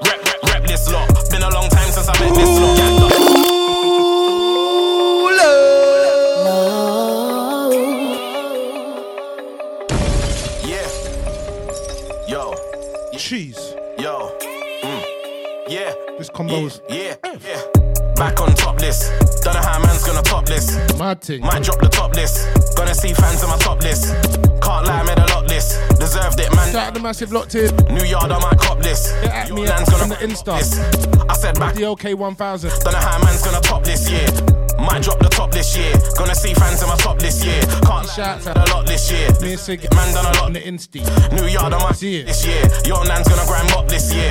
[0.06, 1.08] Rep, rep, rep this lot.
[1.32, 3.13] Been a long time since I met this lot.
[13.24, 13.74] Cheese.
[13.98, 14.38] Yo.
[14.84, 15.04] Mm.
[15.70, 15.94] Yeah.
[16.18, 17.16] This combo's Yeah.
[17.24, 17.62] Yeah.
[18.18, 19.14] Back on top list.
[19.44, 20.76] Don't know how man's gonna top this.
[21.00, 21.40] mad thing.
[21.40, 22.63] Might drop the top list.
[22.76, 24.14] Gonna see fans on my top list.
[24.62, 25.80] Can't lie, I made a lot list.
[26.00, 26.72] Deserved it, man.
[26.72, 27.76] Shout out the massive locked in.
[27.94, 29.14] New yard, on my cop list.
[29.22, 30.58] Get at me Man's on gonna the Insta.
[30.60, 30.80] this.
[31.30, 31.76] I said back.
[31.76, 32.70] The OK 1000.
[32.84, 34.28] Don't know how man's gonna top this year.
[34.80, 35.94] Might drop the top this year.
[36.18, 37.62] Gonna see fans on my top this year.
[37.86, 39.30] Can't Shout lie, a lot this year.
[39.42, 41.00] Me and Man done a lot on the Insta.
[41.34, 42.28] New yard on my See it.
[42.28, 42.64] this year.
[42.86, 44.30] Your nan's gonna grind up this year.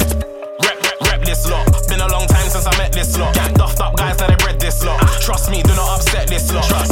[0.60, 1.64] Rep, rep, rep this lot.
[1.88, 3.34] Been a long time since I met this lot.
[3.34, 5.00] Gang duffed up guys that they bred this lot.
[5.22, 6.68] Trust me, do not upset this lot.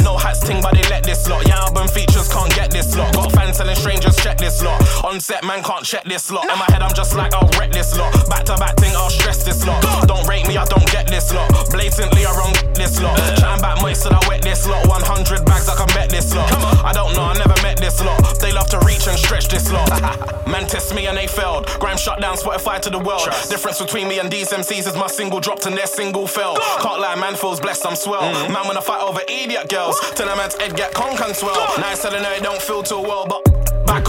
[0.59, 1.47] but they let this lot.
[1.47, 3.20] Yeah, album features can't get this lot.
[3.61, 4.81] Telling strangers check this lot.
[5.05, 6.49] On set, man can't check this lot.
[6.49, 8.11] In my head, I'm just like I'll wreck this lot.
[8.27, 9.83] Back to back thing, I'll stress this lot.
[10.07, 11.47] Don't rate me, I don't get this lot.
[11.69, 13.15] Blatantly, I wrong this lot.
[13.37, 14.87] Chatting back moist, I wet this lot.
[14.87, 16.49] 100 bags, I can bet this lot.
[16.83, 18.17] I don't know, I never met this lot.
[18.39, 19.87] They love to reach and stretch this lot.
[20.47, 21.67] Man test me and they failed.
[21.79, 23.29] Grime shut down Spotify to the world.
[23.47, 26.57] Difference between me and these MCs is my single dropped and their single fell.
[26.81, 28.23] Can't lie, man feels blessed, I'm swell.
[28.23, 28.53] Mm.
[28.53, 29.99] Man wanna fight over idiot girls.
[30.15, 31.61] Tell them man's Ed get con can swell.
[31.77, 33.50] Nice telling her it don't feel too well, but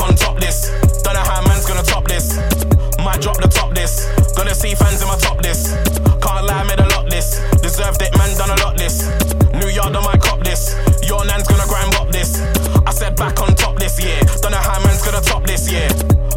[0.03, 0.69] on top this.
[1.03, 2.37] Don't know how man's gonna top this.
[2.99, 4.11] Might drop the top this.
[4.37, 5.73] Gonna see fans in my top this.
[6.21, 7.39] Can't lie, made a lot this.
[7.63, 9.07] Deserved it, man, done a lot this.
[9.55, 10.75] New Yard, I might cop this.
[11.07, 12.43] Your nan's gonna grind up this.
[12.87, 14.21] I said back on top this year.
[14.43, 15.89] Don't know how man's gonna top this year.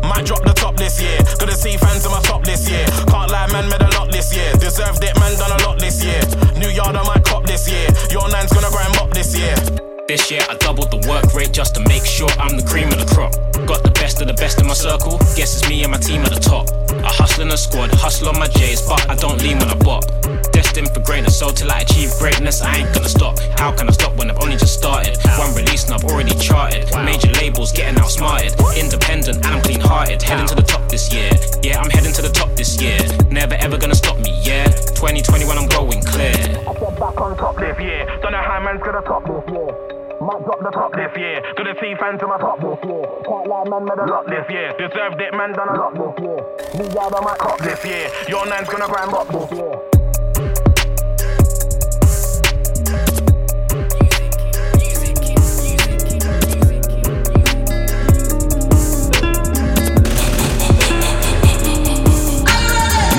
[0.05, 1.17] Might drop the top this year.
[1.39, 2.85] Gonna see fans in my top this year.
[3.09, 4.53] Can't lie, man, made a lot this year.
[4.53, 6.21] Deserved it, man, done a lot this year.
[6.55, 7.89] New Yard, I might cop this year.
[8.11, 9.94] Your nan's gonna grind up this year.
[10.07, 13.01] This year I doubled the work rate just to make sure I'm the cream of
[13.01, 13.33] the crop.
[13.65, 16.21] Got the best of the best in my circle, guess it's me and my team
[16.21, 16.69] at the top.
[17.01, 19.73] I hustle in a squad, hustle on my J's, but I don't lean when I
[19.81, 20.05] bop.
[20.53, 23.39] Destined for greatness, so till I achieve greatness, I ain't gonna stop.
[23.57, 25.17] How can I stop when I've only just started?
[25.41, 26.85] One release and I've already charted.
[27.01, 28.53] Major labels getting outsmarted.
[28.77, 30.21] Independent and I'm clean hearted.
[30.21, 31.33] Heading to the top this year.
[31.65, 33.01] Yeah, I'm heading to the top this year.
[33.33, 34.69] Never ever gonna stop me, yeah.
[35.01, 36.37] 2021, I'm going clear.
[36.69, 38.05] I said back on top this year.
[38.21, 39.74] Don't know how man's gonna top this year.
[40.25, 41.39] Might drop the top this year.
[41.55, 43.05] Gonna see fans to my top this year.
[43.29, 44.73] Can't lie, man, made a lot this year.
[44.73, 46.41] Deserved it, man, done a lot this year.
[46.81, 48.09] New yard, I might cop this year.
[48.27, 49.77] Your nan's gonna grind up this year.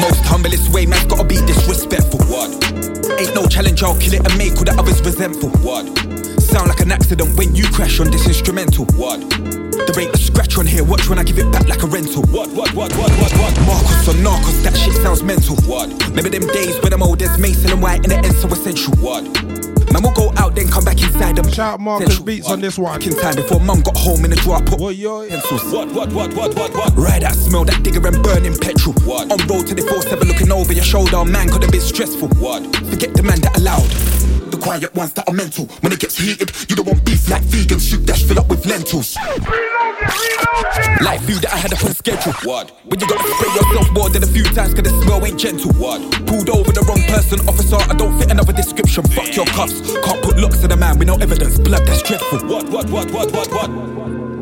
[0.02, 1.36] Most humblest way, man's gotta be
[1.88, 2.20] disrespectful.
[2.26, 3.20] What?
[3.20, 5.50] Ain't no challenge, I'll kill it and make all the others resentful.
[5.62, 5.86] What?
[6.40, 8.84] Sound like an accident when you crash on this instrumental.
[8.96, 9.20] What?
[9.30, 12.22] There ain't a scratch on here, watch when I give it back like a rental.
[12.24, 13.54] What, what, what, what, what, what?
[13.66, 15.56] Marcos or Narcos, that shit sounds mental.
[15.66, 15.90] What?
[16.08, 18.94] Remember them days when I'm old as Mason and White in the end so essential.
[18.96, 19.24] What?
[19.96, 21.50] Man, we'll go out then come back inside them.
[21.50, 23.02] Shout Marcus Beats on this one.
[23.02, 25.72] In time before mum got home in the drawer, I put pencils.
[25.72, 26.92] What, what, what, what, what, what?
[26.94, 28.94] Ride that smell, that digger and burning petrol.
[29.06, 29.32] What?
[29.32, 32.28] On road to the 4-7 looking over your shoulder, man could have been stressful.
[32.36, 32.76] What?
[32.76, 34.15] Forget the man that allowed.
[34.66, 35.66] Quiet ones that are mental.
[35.78, 37.78] When it gets heated, you don't want beef like vegan.
[37.78, 39.14] Soup dash fill up with lentils.
[41.00, 42.32] Like food that I had up on schedule.
[42.42, 42.72] What?
[42.84, 45.72] When you gotta spray yourself more than a few times, cause the smell ain't gentle.
[45.74, 46.02] What?
[46.26, 47.76] Pulled over the wrong person, officer.
[47.76, 49.04] I don't fit another description.
[49.04, 49.78] Fuck your cuffs.
[50.02, 51.60] Can't put locks in a man with no evidence.
[51.60, 52.40] Blood that's dreadful.
[52.48, 54.35] What, what, what, what, what, what?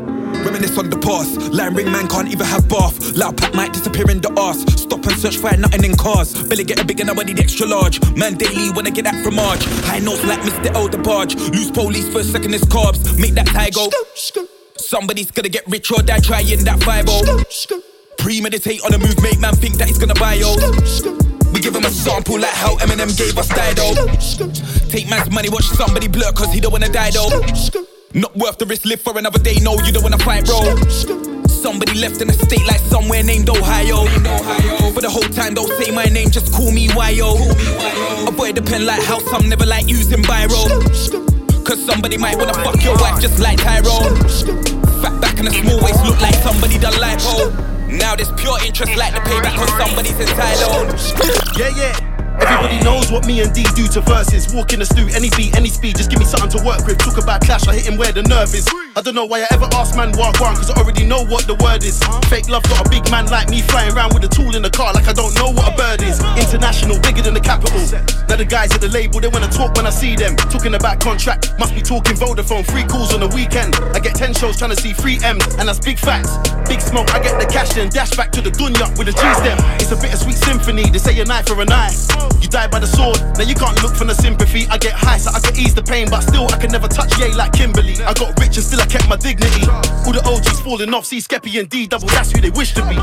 [0.45, 1.51] Reminisce on the past.
[1.51, 3.17] Line ring man can't even have bath.
[3.17, 4.61] Loud pack might disappear in the arse.
[4.79, 6.33] Stop and search for nothing in cars.
[6.47, 7.99] Belly getting bigger now, I need extra large.
[8.15, 9.65] Man daily when I get that from Marge.
[9.89, 10.73] High notes like Mr.
[10.75, 11.35] Elder Barge.
[11.35, 13.19] Loose police first, second is carbs.
[13.19, 13.89] Make that tie go.
[14.77, 17.05] Somebody's gonna get rich or die trying that 5
[18.17, 20.55] Premeditate on the move, make man think that he's gonna buy yo.
[21.53, 23.95] We give him a sample like how Eminem gave us Dido.
[24.89, 27.94] Take man's money, watch somebody blur cause he don't wanna die though.
[28.15, 30.63] Not worth the risk, live for another day, no, you don't wanna fight, bro.
[31.51, 34.07] Somebody left in a state like somewhere named Ohio.
[34.95, 37.35] For the whole time, don't say my name, just call me Yo.
[38.25, 40.63] Avoid the pen like house, I'm never like using Biro.
[41.65, 44.15] Cause somebody might wanna fuck your wife just like Tyrone.
[45.03, 47.51] Fat back and a small waist look like somebody done lipo.
[47.99, 50.87] Now there's pure interest like the payback on somebody's entitled.
[51.59, 52.04] Yeah, yeah.
[52.45, 54.53] Everybody knows what me and D do to verses.
[54.53, 56.99] Walk in the stew, any beat, any speed, just give me something to work with.
[56.99, 58.84] Talk about clash, I hit him where the nerve is.
[58.97, 61.43] I don't know why I ever ask man what one, cause I already know what
[61.51, 61.99] the word is.
[62.31, 64.69] Fake love got a big man like me flying around with a tool in the
[64.69, 66.23] car like I don't know what a bird is.
[66.39, 67.75] International, bigger than the capital.
[68.31, 70.37] Now the guys at the label, they wanna talk when I see them.
[70.47, 73.75] Talking about contract, must be talking Vodafone, free calls on the weekend.
[73.91, 76.31] I get 10 shows trying to see free M's, and that's big facts.
[76.63, 79.19] Big smoke, I get the cash then dash back to the dunya with a G
[79.43, 79.59] stem.
[79.75, 81.91] It's a bittersweet symphony, they say a knife for an eye.
[82.39, 84.71] You die by the sword, now you can't look for the sympathy.
[84.71, 87.11] I get high so I can ease the pain, but still I can never touch
[87.19, 87.99] yay like Kimberly.
[87.99, 89.65] I got rich and still I kept my dignity.
[90.05, 92.81] All the OGs falling off, see Skeppy and D double, that's who they wish to
[92.87, 92.95] be.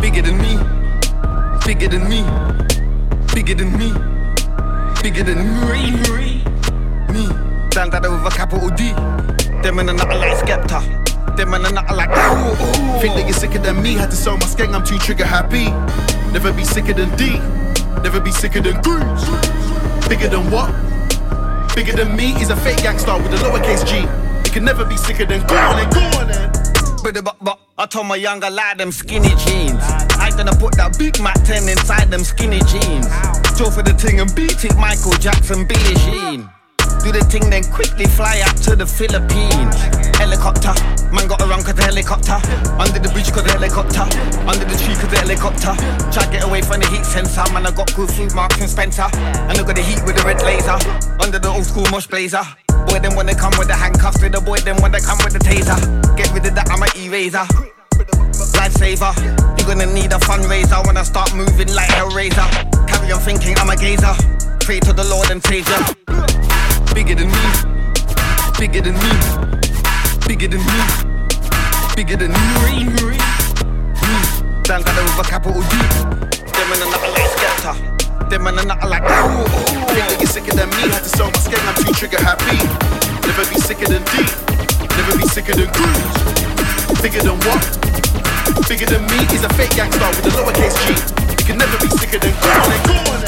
[0.00, 0.58] Bigger than me,
[1.64, 2.22] bigger than me,
[3.34, 3.92] bigger than me,
[5.02, 5.38] bigger than
[5.68, 6.42] me.
[7.12, 7.26] Me,
[7.70, 8.92] stand out with a capital D.
[9.62, 11.36] Them in a nothing like Skepta.
[11.36, 12.10] Them in a nothing like.
[13.00, 15.70] Think that you're sicker than me, had to sell my skeng, I'm too trigger happy.
[16.32, 17.38] Never be sicker than D,
[18.02, 20.08] never be sicker than Goose.
[20.08, 20.70] Bigger than what?
[21.74, 24.06] Bigger than me is a fake gangster with a lowercase G.
[24.52, 26.52] You can never be sicker than go on then, go on then.
[27.02, 29.80] But, but, but I told my younger lad them skinny jeans.
[29.80, 33.06] I gonna put that Big Mac 10 inside them skinny jeans.
[33.58, 36.50] Go for the thing and beat it, Michael Jackson, Billie Jean.
[37.02, 39.74] Do the thing, then quickly fly up to the Philippines.
[40.22, 40.70] Helicopter,
[41.10, 42.38] man got around cause the helicopter.
[42.78, 44.06] Under the bridge cause the helicopter.
[44.46, 45.74] Under the tree cause the helicopter.
[46.14, 47.42] Try get away from the heat sensor.
[47.50, 49.10] Man, I got good food, Marks and Spencer.
[49.50, 50.78] And I got the heat with the red laser.
[51.18, 52.46] Under the old school mush blazer.
[52.86, 55.18] Boy, them when they come with the handcuffs, with the boy, them when they come
[55.26, 55.74] with the taser.
[56.14, 57.42] Get rid of that, I'm an eraser.
[58.54, 59.10] Lifesaver.
[59.58, 62.46] You're gonna need a fundraiser when I start moving like Hellraiser.
[62.86, 64.14] Carry on thinking I'm a gazer.
[64.62, 65.82] Pray to the Lord and Savior.
[66.94, 67.42] Bigger than me.
[68.58, 69.12] Bigger than me.
[70.28, 70.78] Bigger than me.
[71.96, 72.84] Bigger than me.
[72.84, 73.08] Me.
[74.62, 75.72] Done got it with a capital D.
[76.52, 77.72] Them in a nothing like Skepta.
[78.28, 80.92] Them in a nothing like Think that you're sicker than me.
[80.92, 82.60] Had to sell my skin, I'm too trigger happy.
[83.26, 84.28] Never be sicker than D.
[84.96, 87.00] Never be sicker than Groove.
[87.00, 87.62] Bigger than what?
[88.68, 90.92] Bigger than me is a fake gangster with a lowercase g.
[91.40, 92.84] You can never be sicker than Groove.
[92.84, 93.22] Go on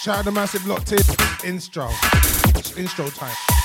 [0.00, 0.98] Shout out the massive locked in.
[1.44, 1.90] Instro.
[2.74, 3.59] Instro time.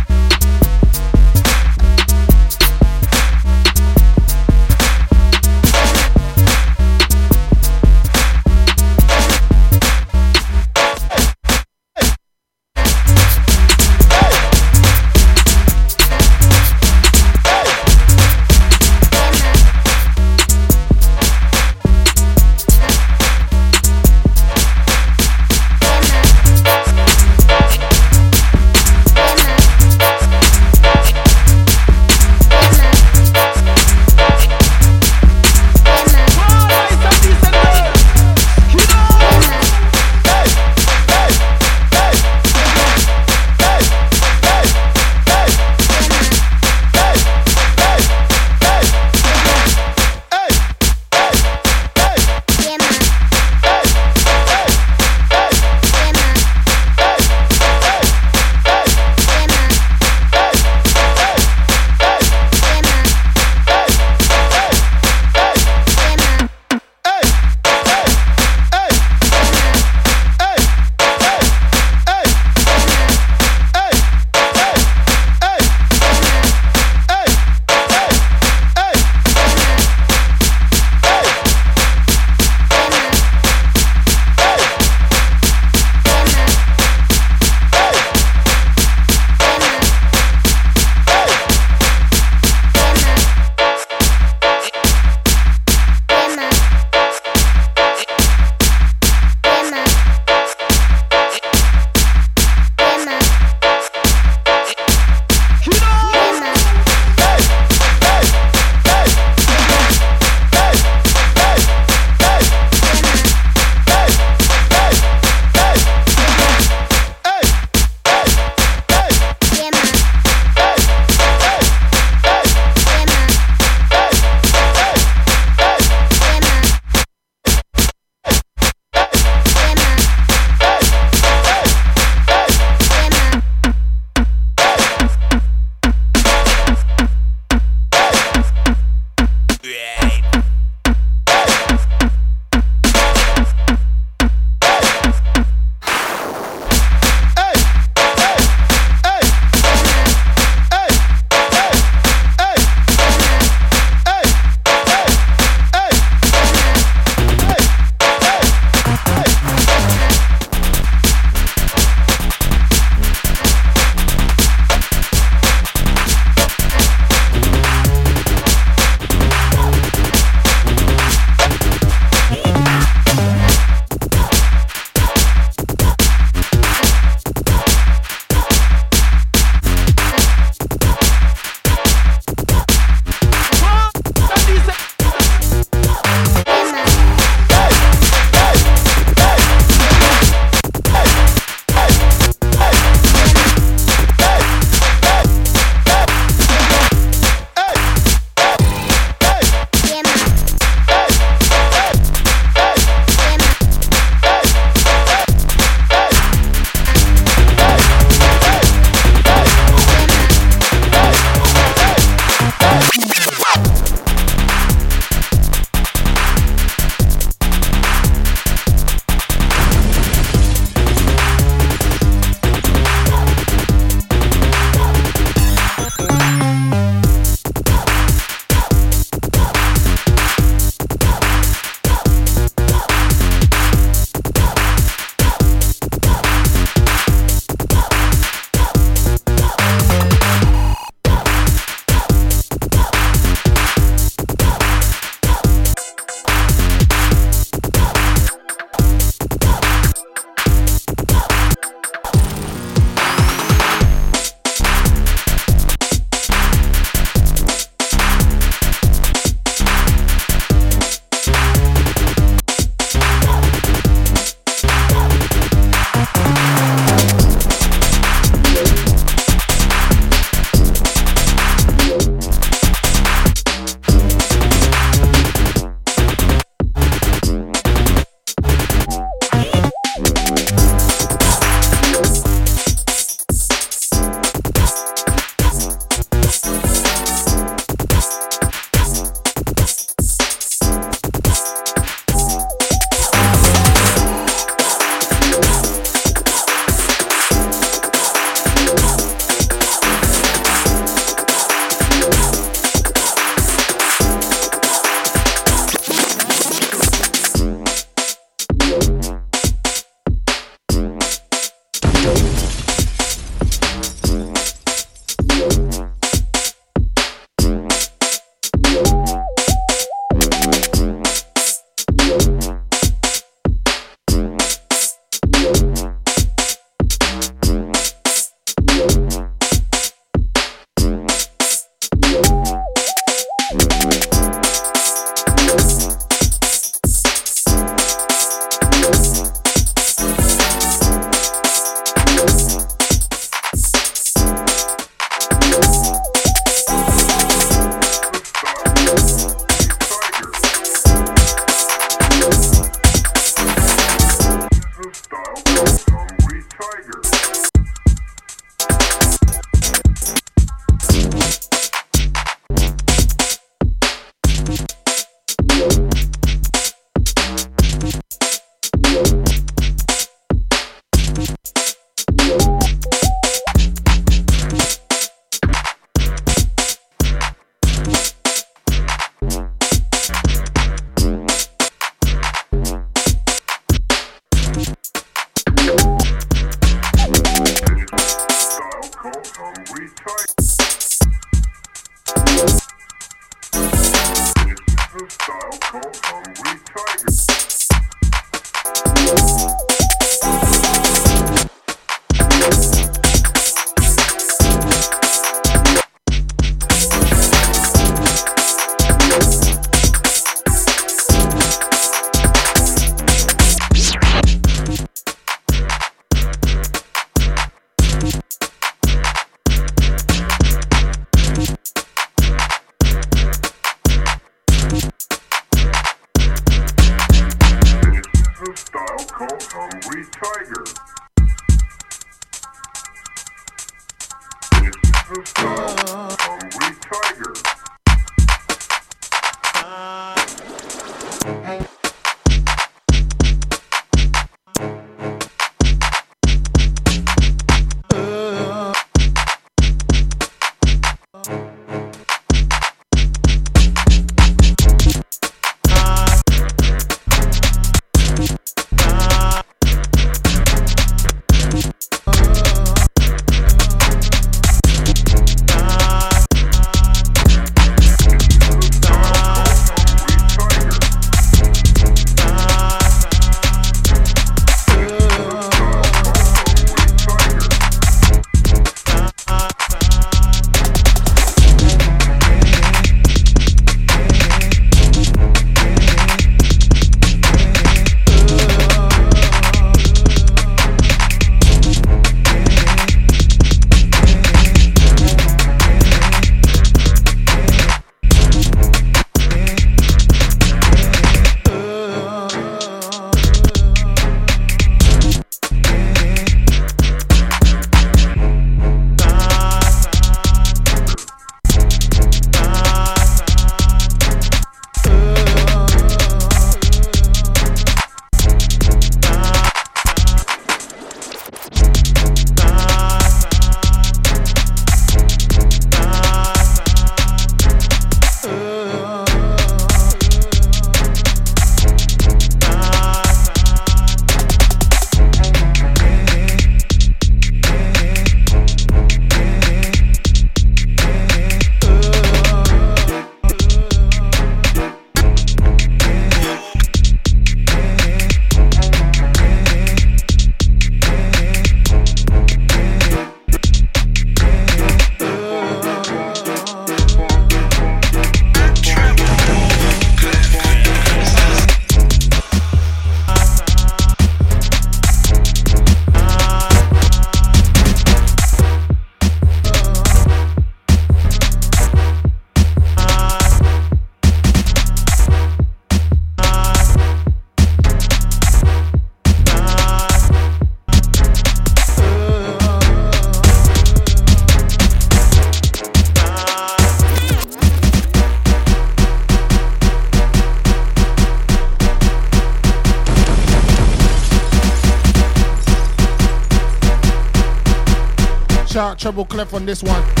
[598.81, 600.00] Treble Clef on this one.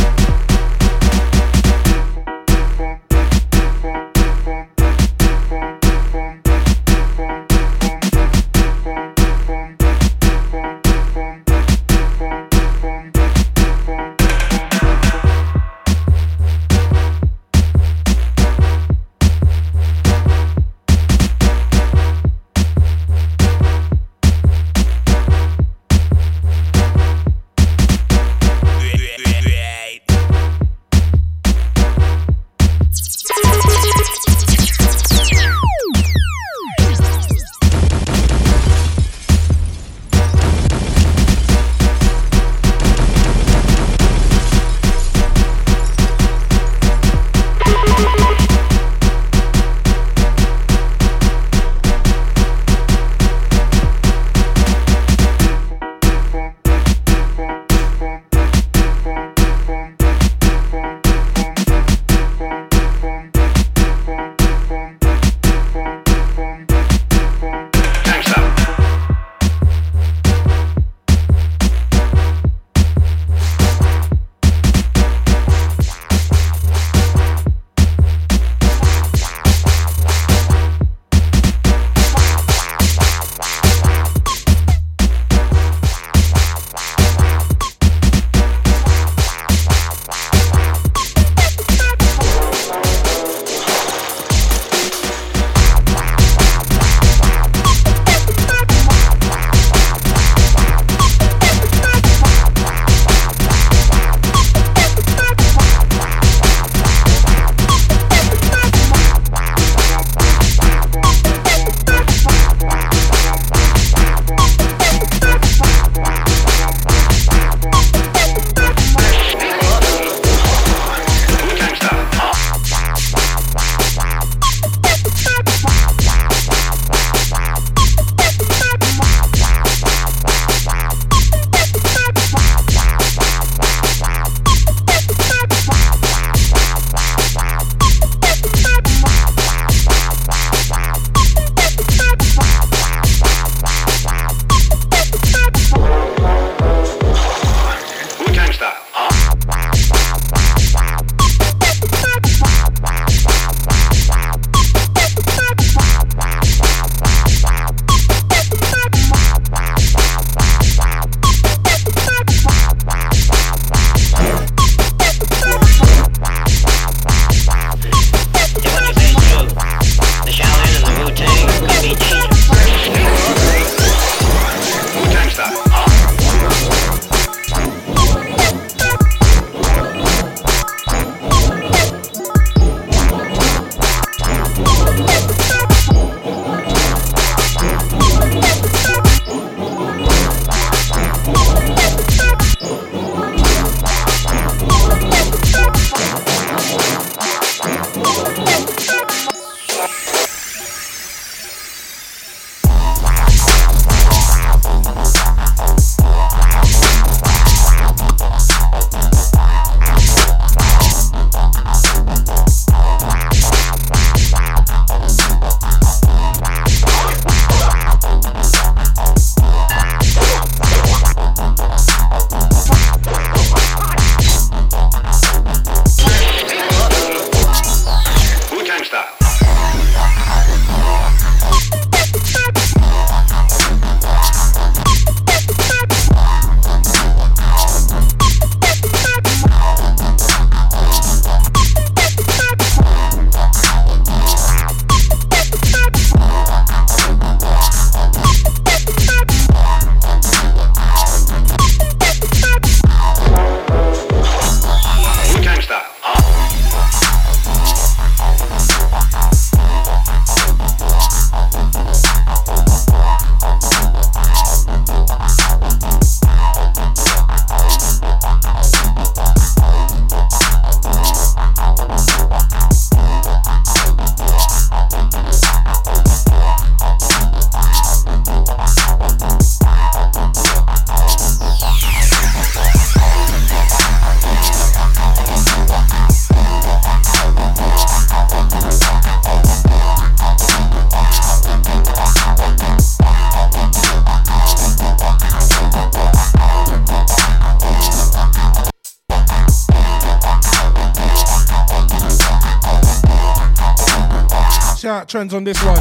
[305.11, 305.75] Trends on this one.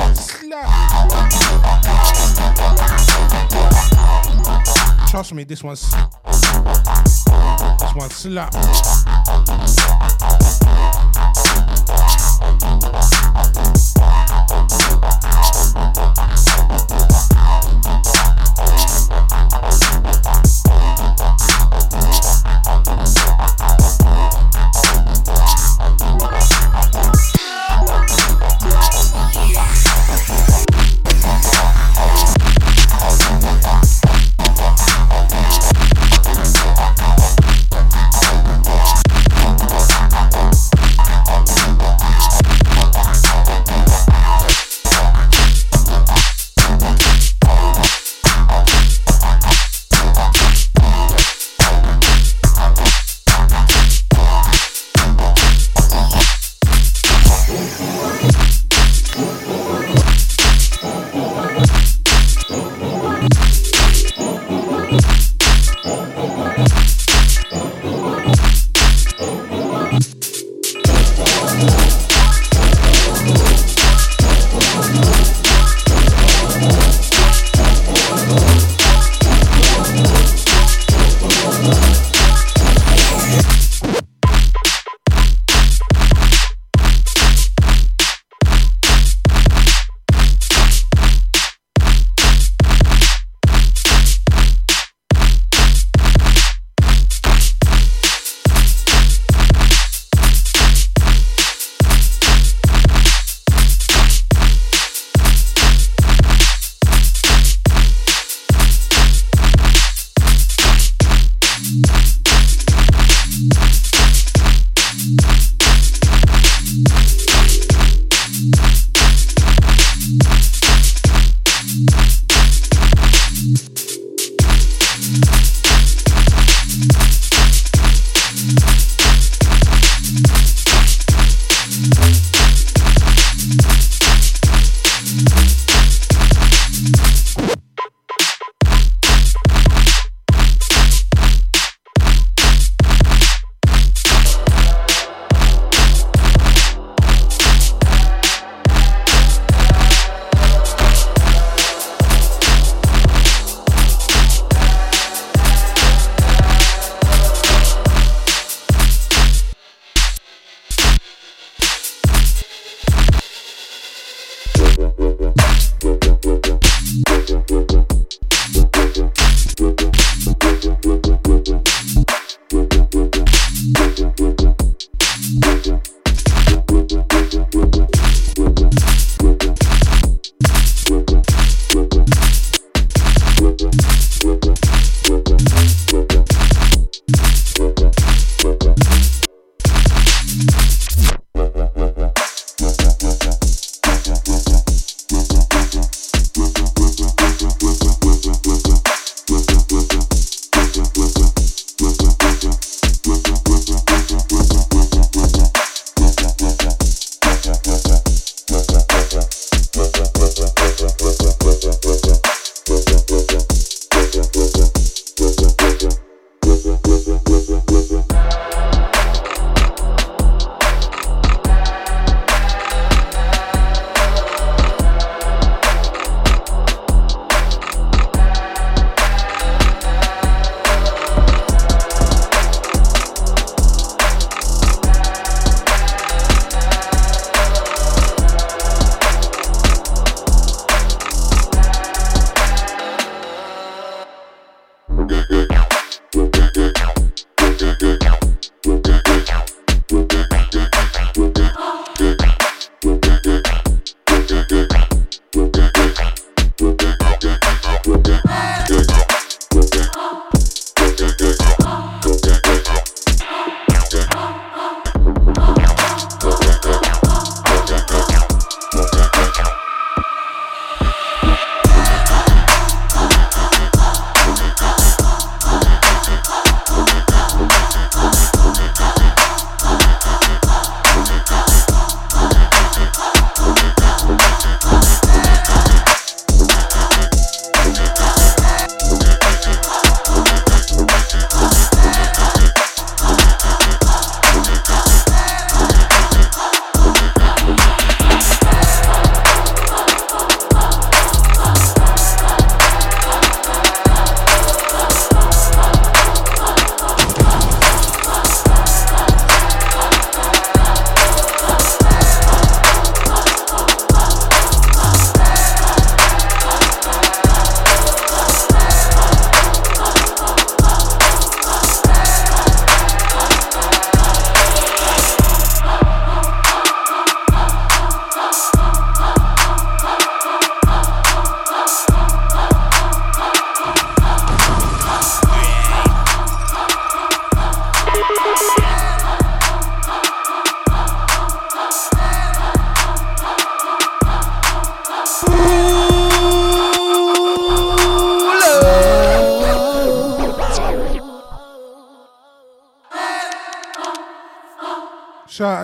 [5.08, 5.88] Trust me, this one's
[7.78, 8.52] this one's slap.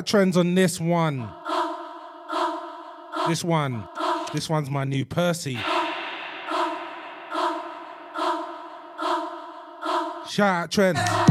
[0.06, 1.28] Trends on this one.
[3.28, 3.88] This one.
[4.32, 5.58] This one's my new Percy.
[10.28, 11.25] Shout out trends.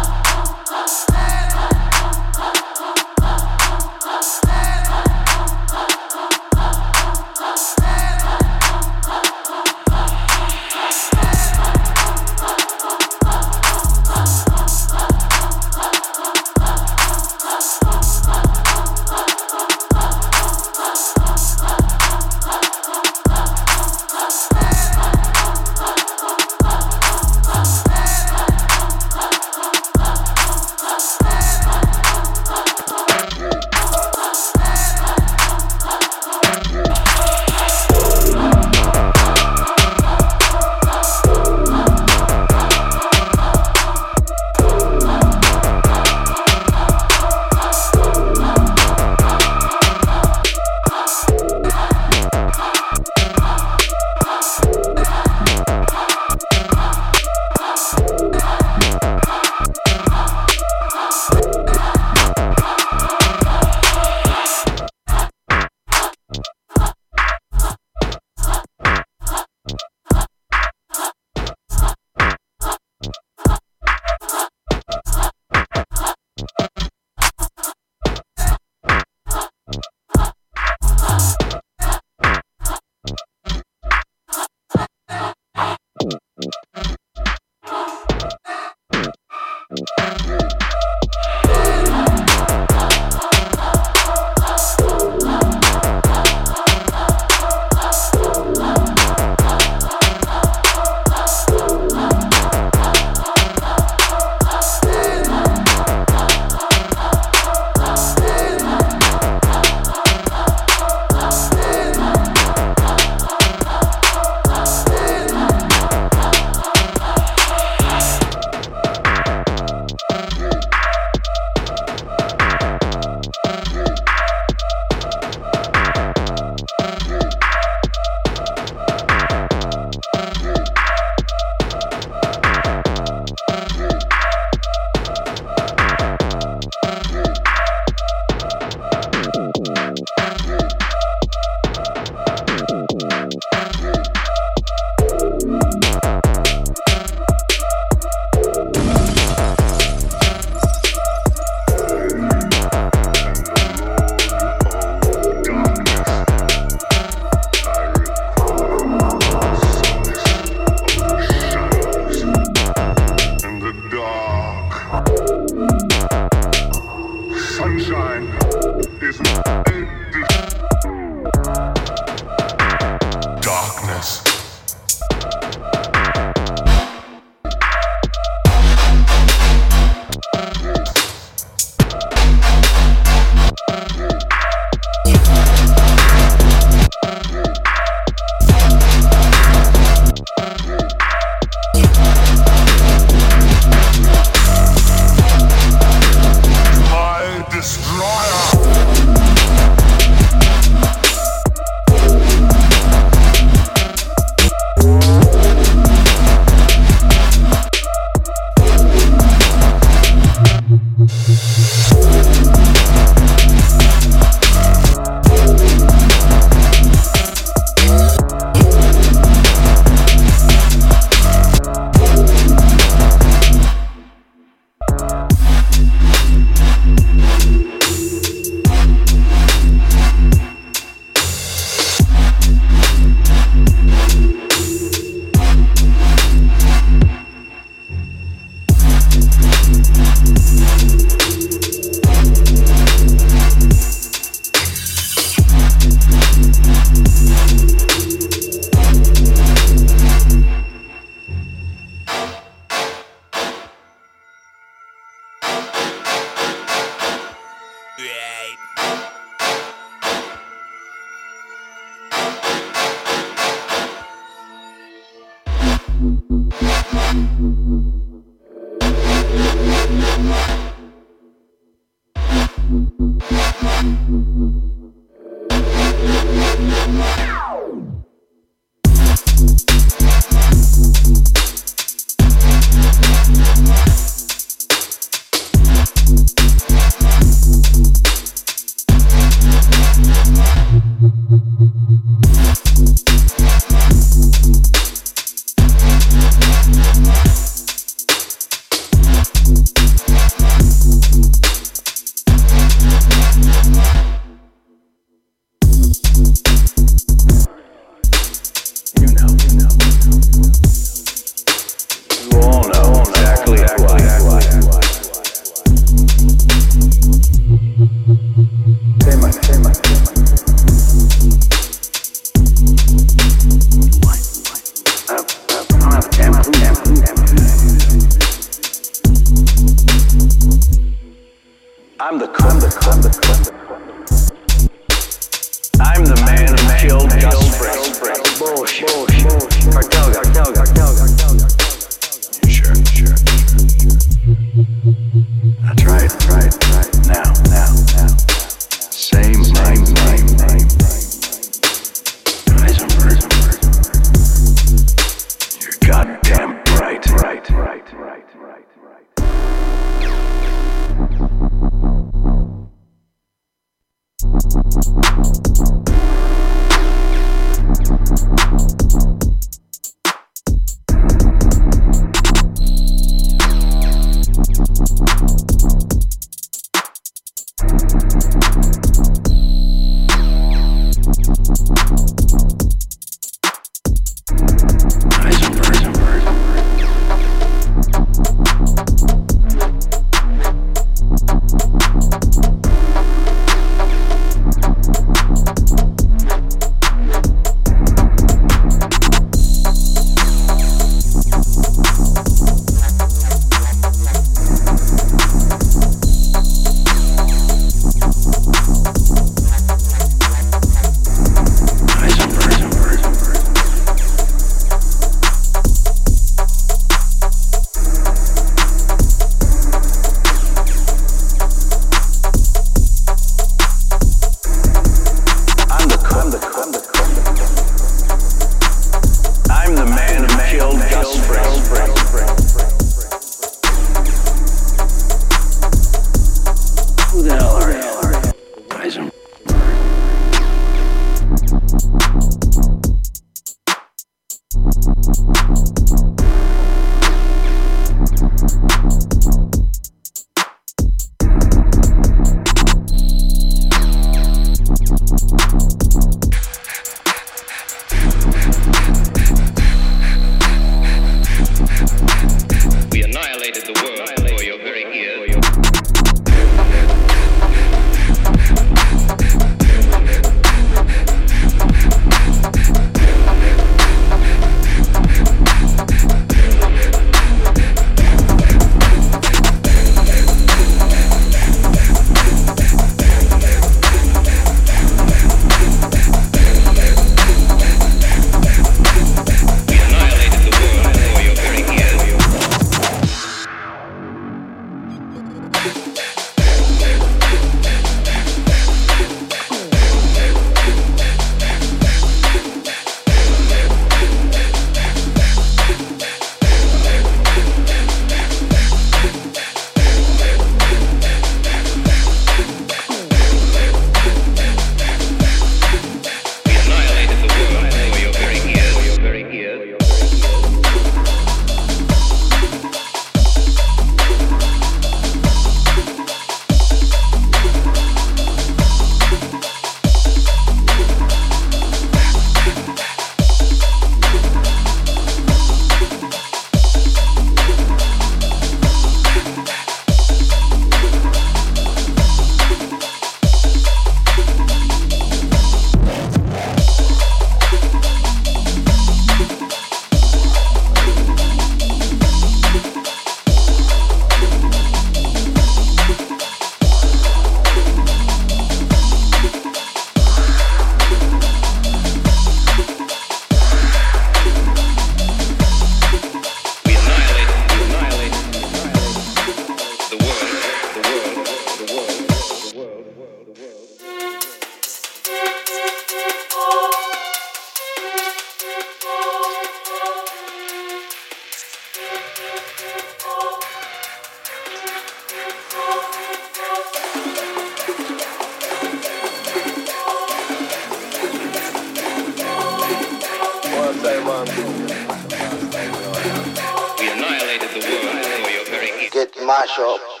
[599.31, 600.00] Get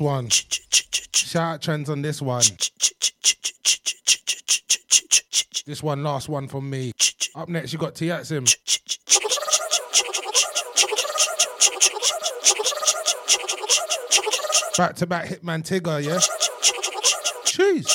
[0.00, 0.30] This one.
[0.30, 2.42] Shout out trends on this one.
[5.66, 6.92] This one, last one from me.
[7.34, 8.46] Up next, you got Tiatsim.
[14.78, 16.20] Back to back Hitman Tigger, yeah?
[17.44, 17.94] Jeez.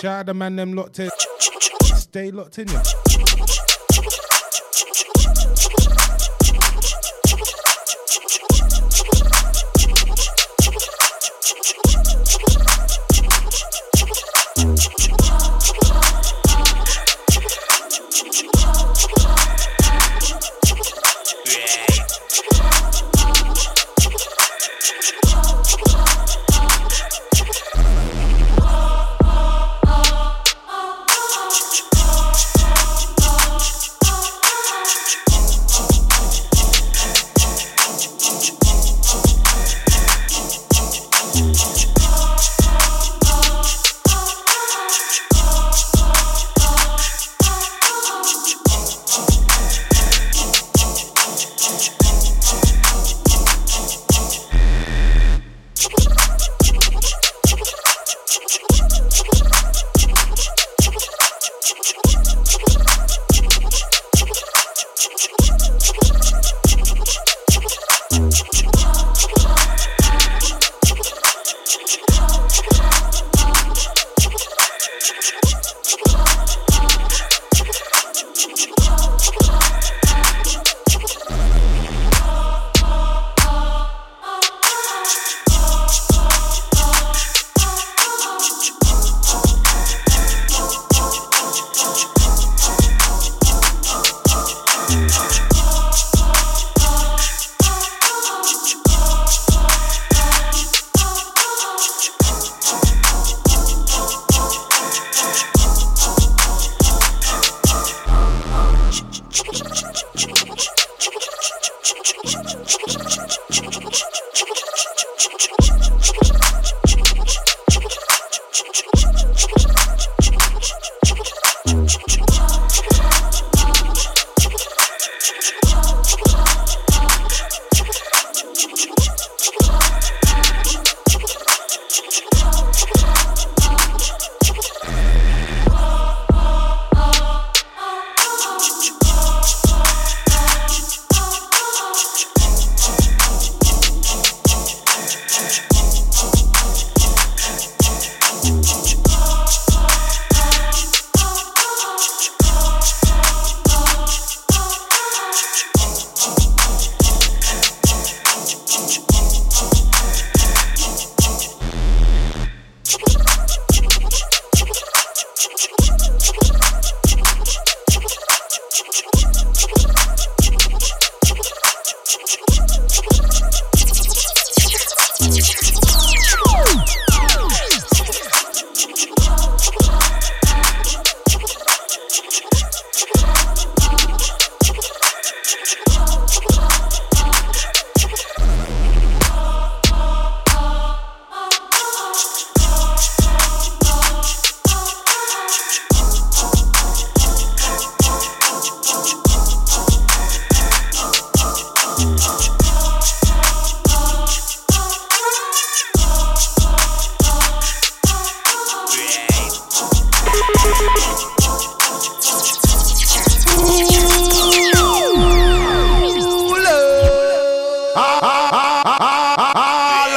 [0.00, 1.10] Shout out the man them locked in.
[1.82, 2.82] Stay locked in, yeah?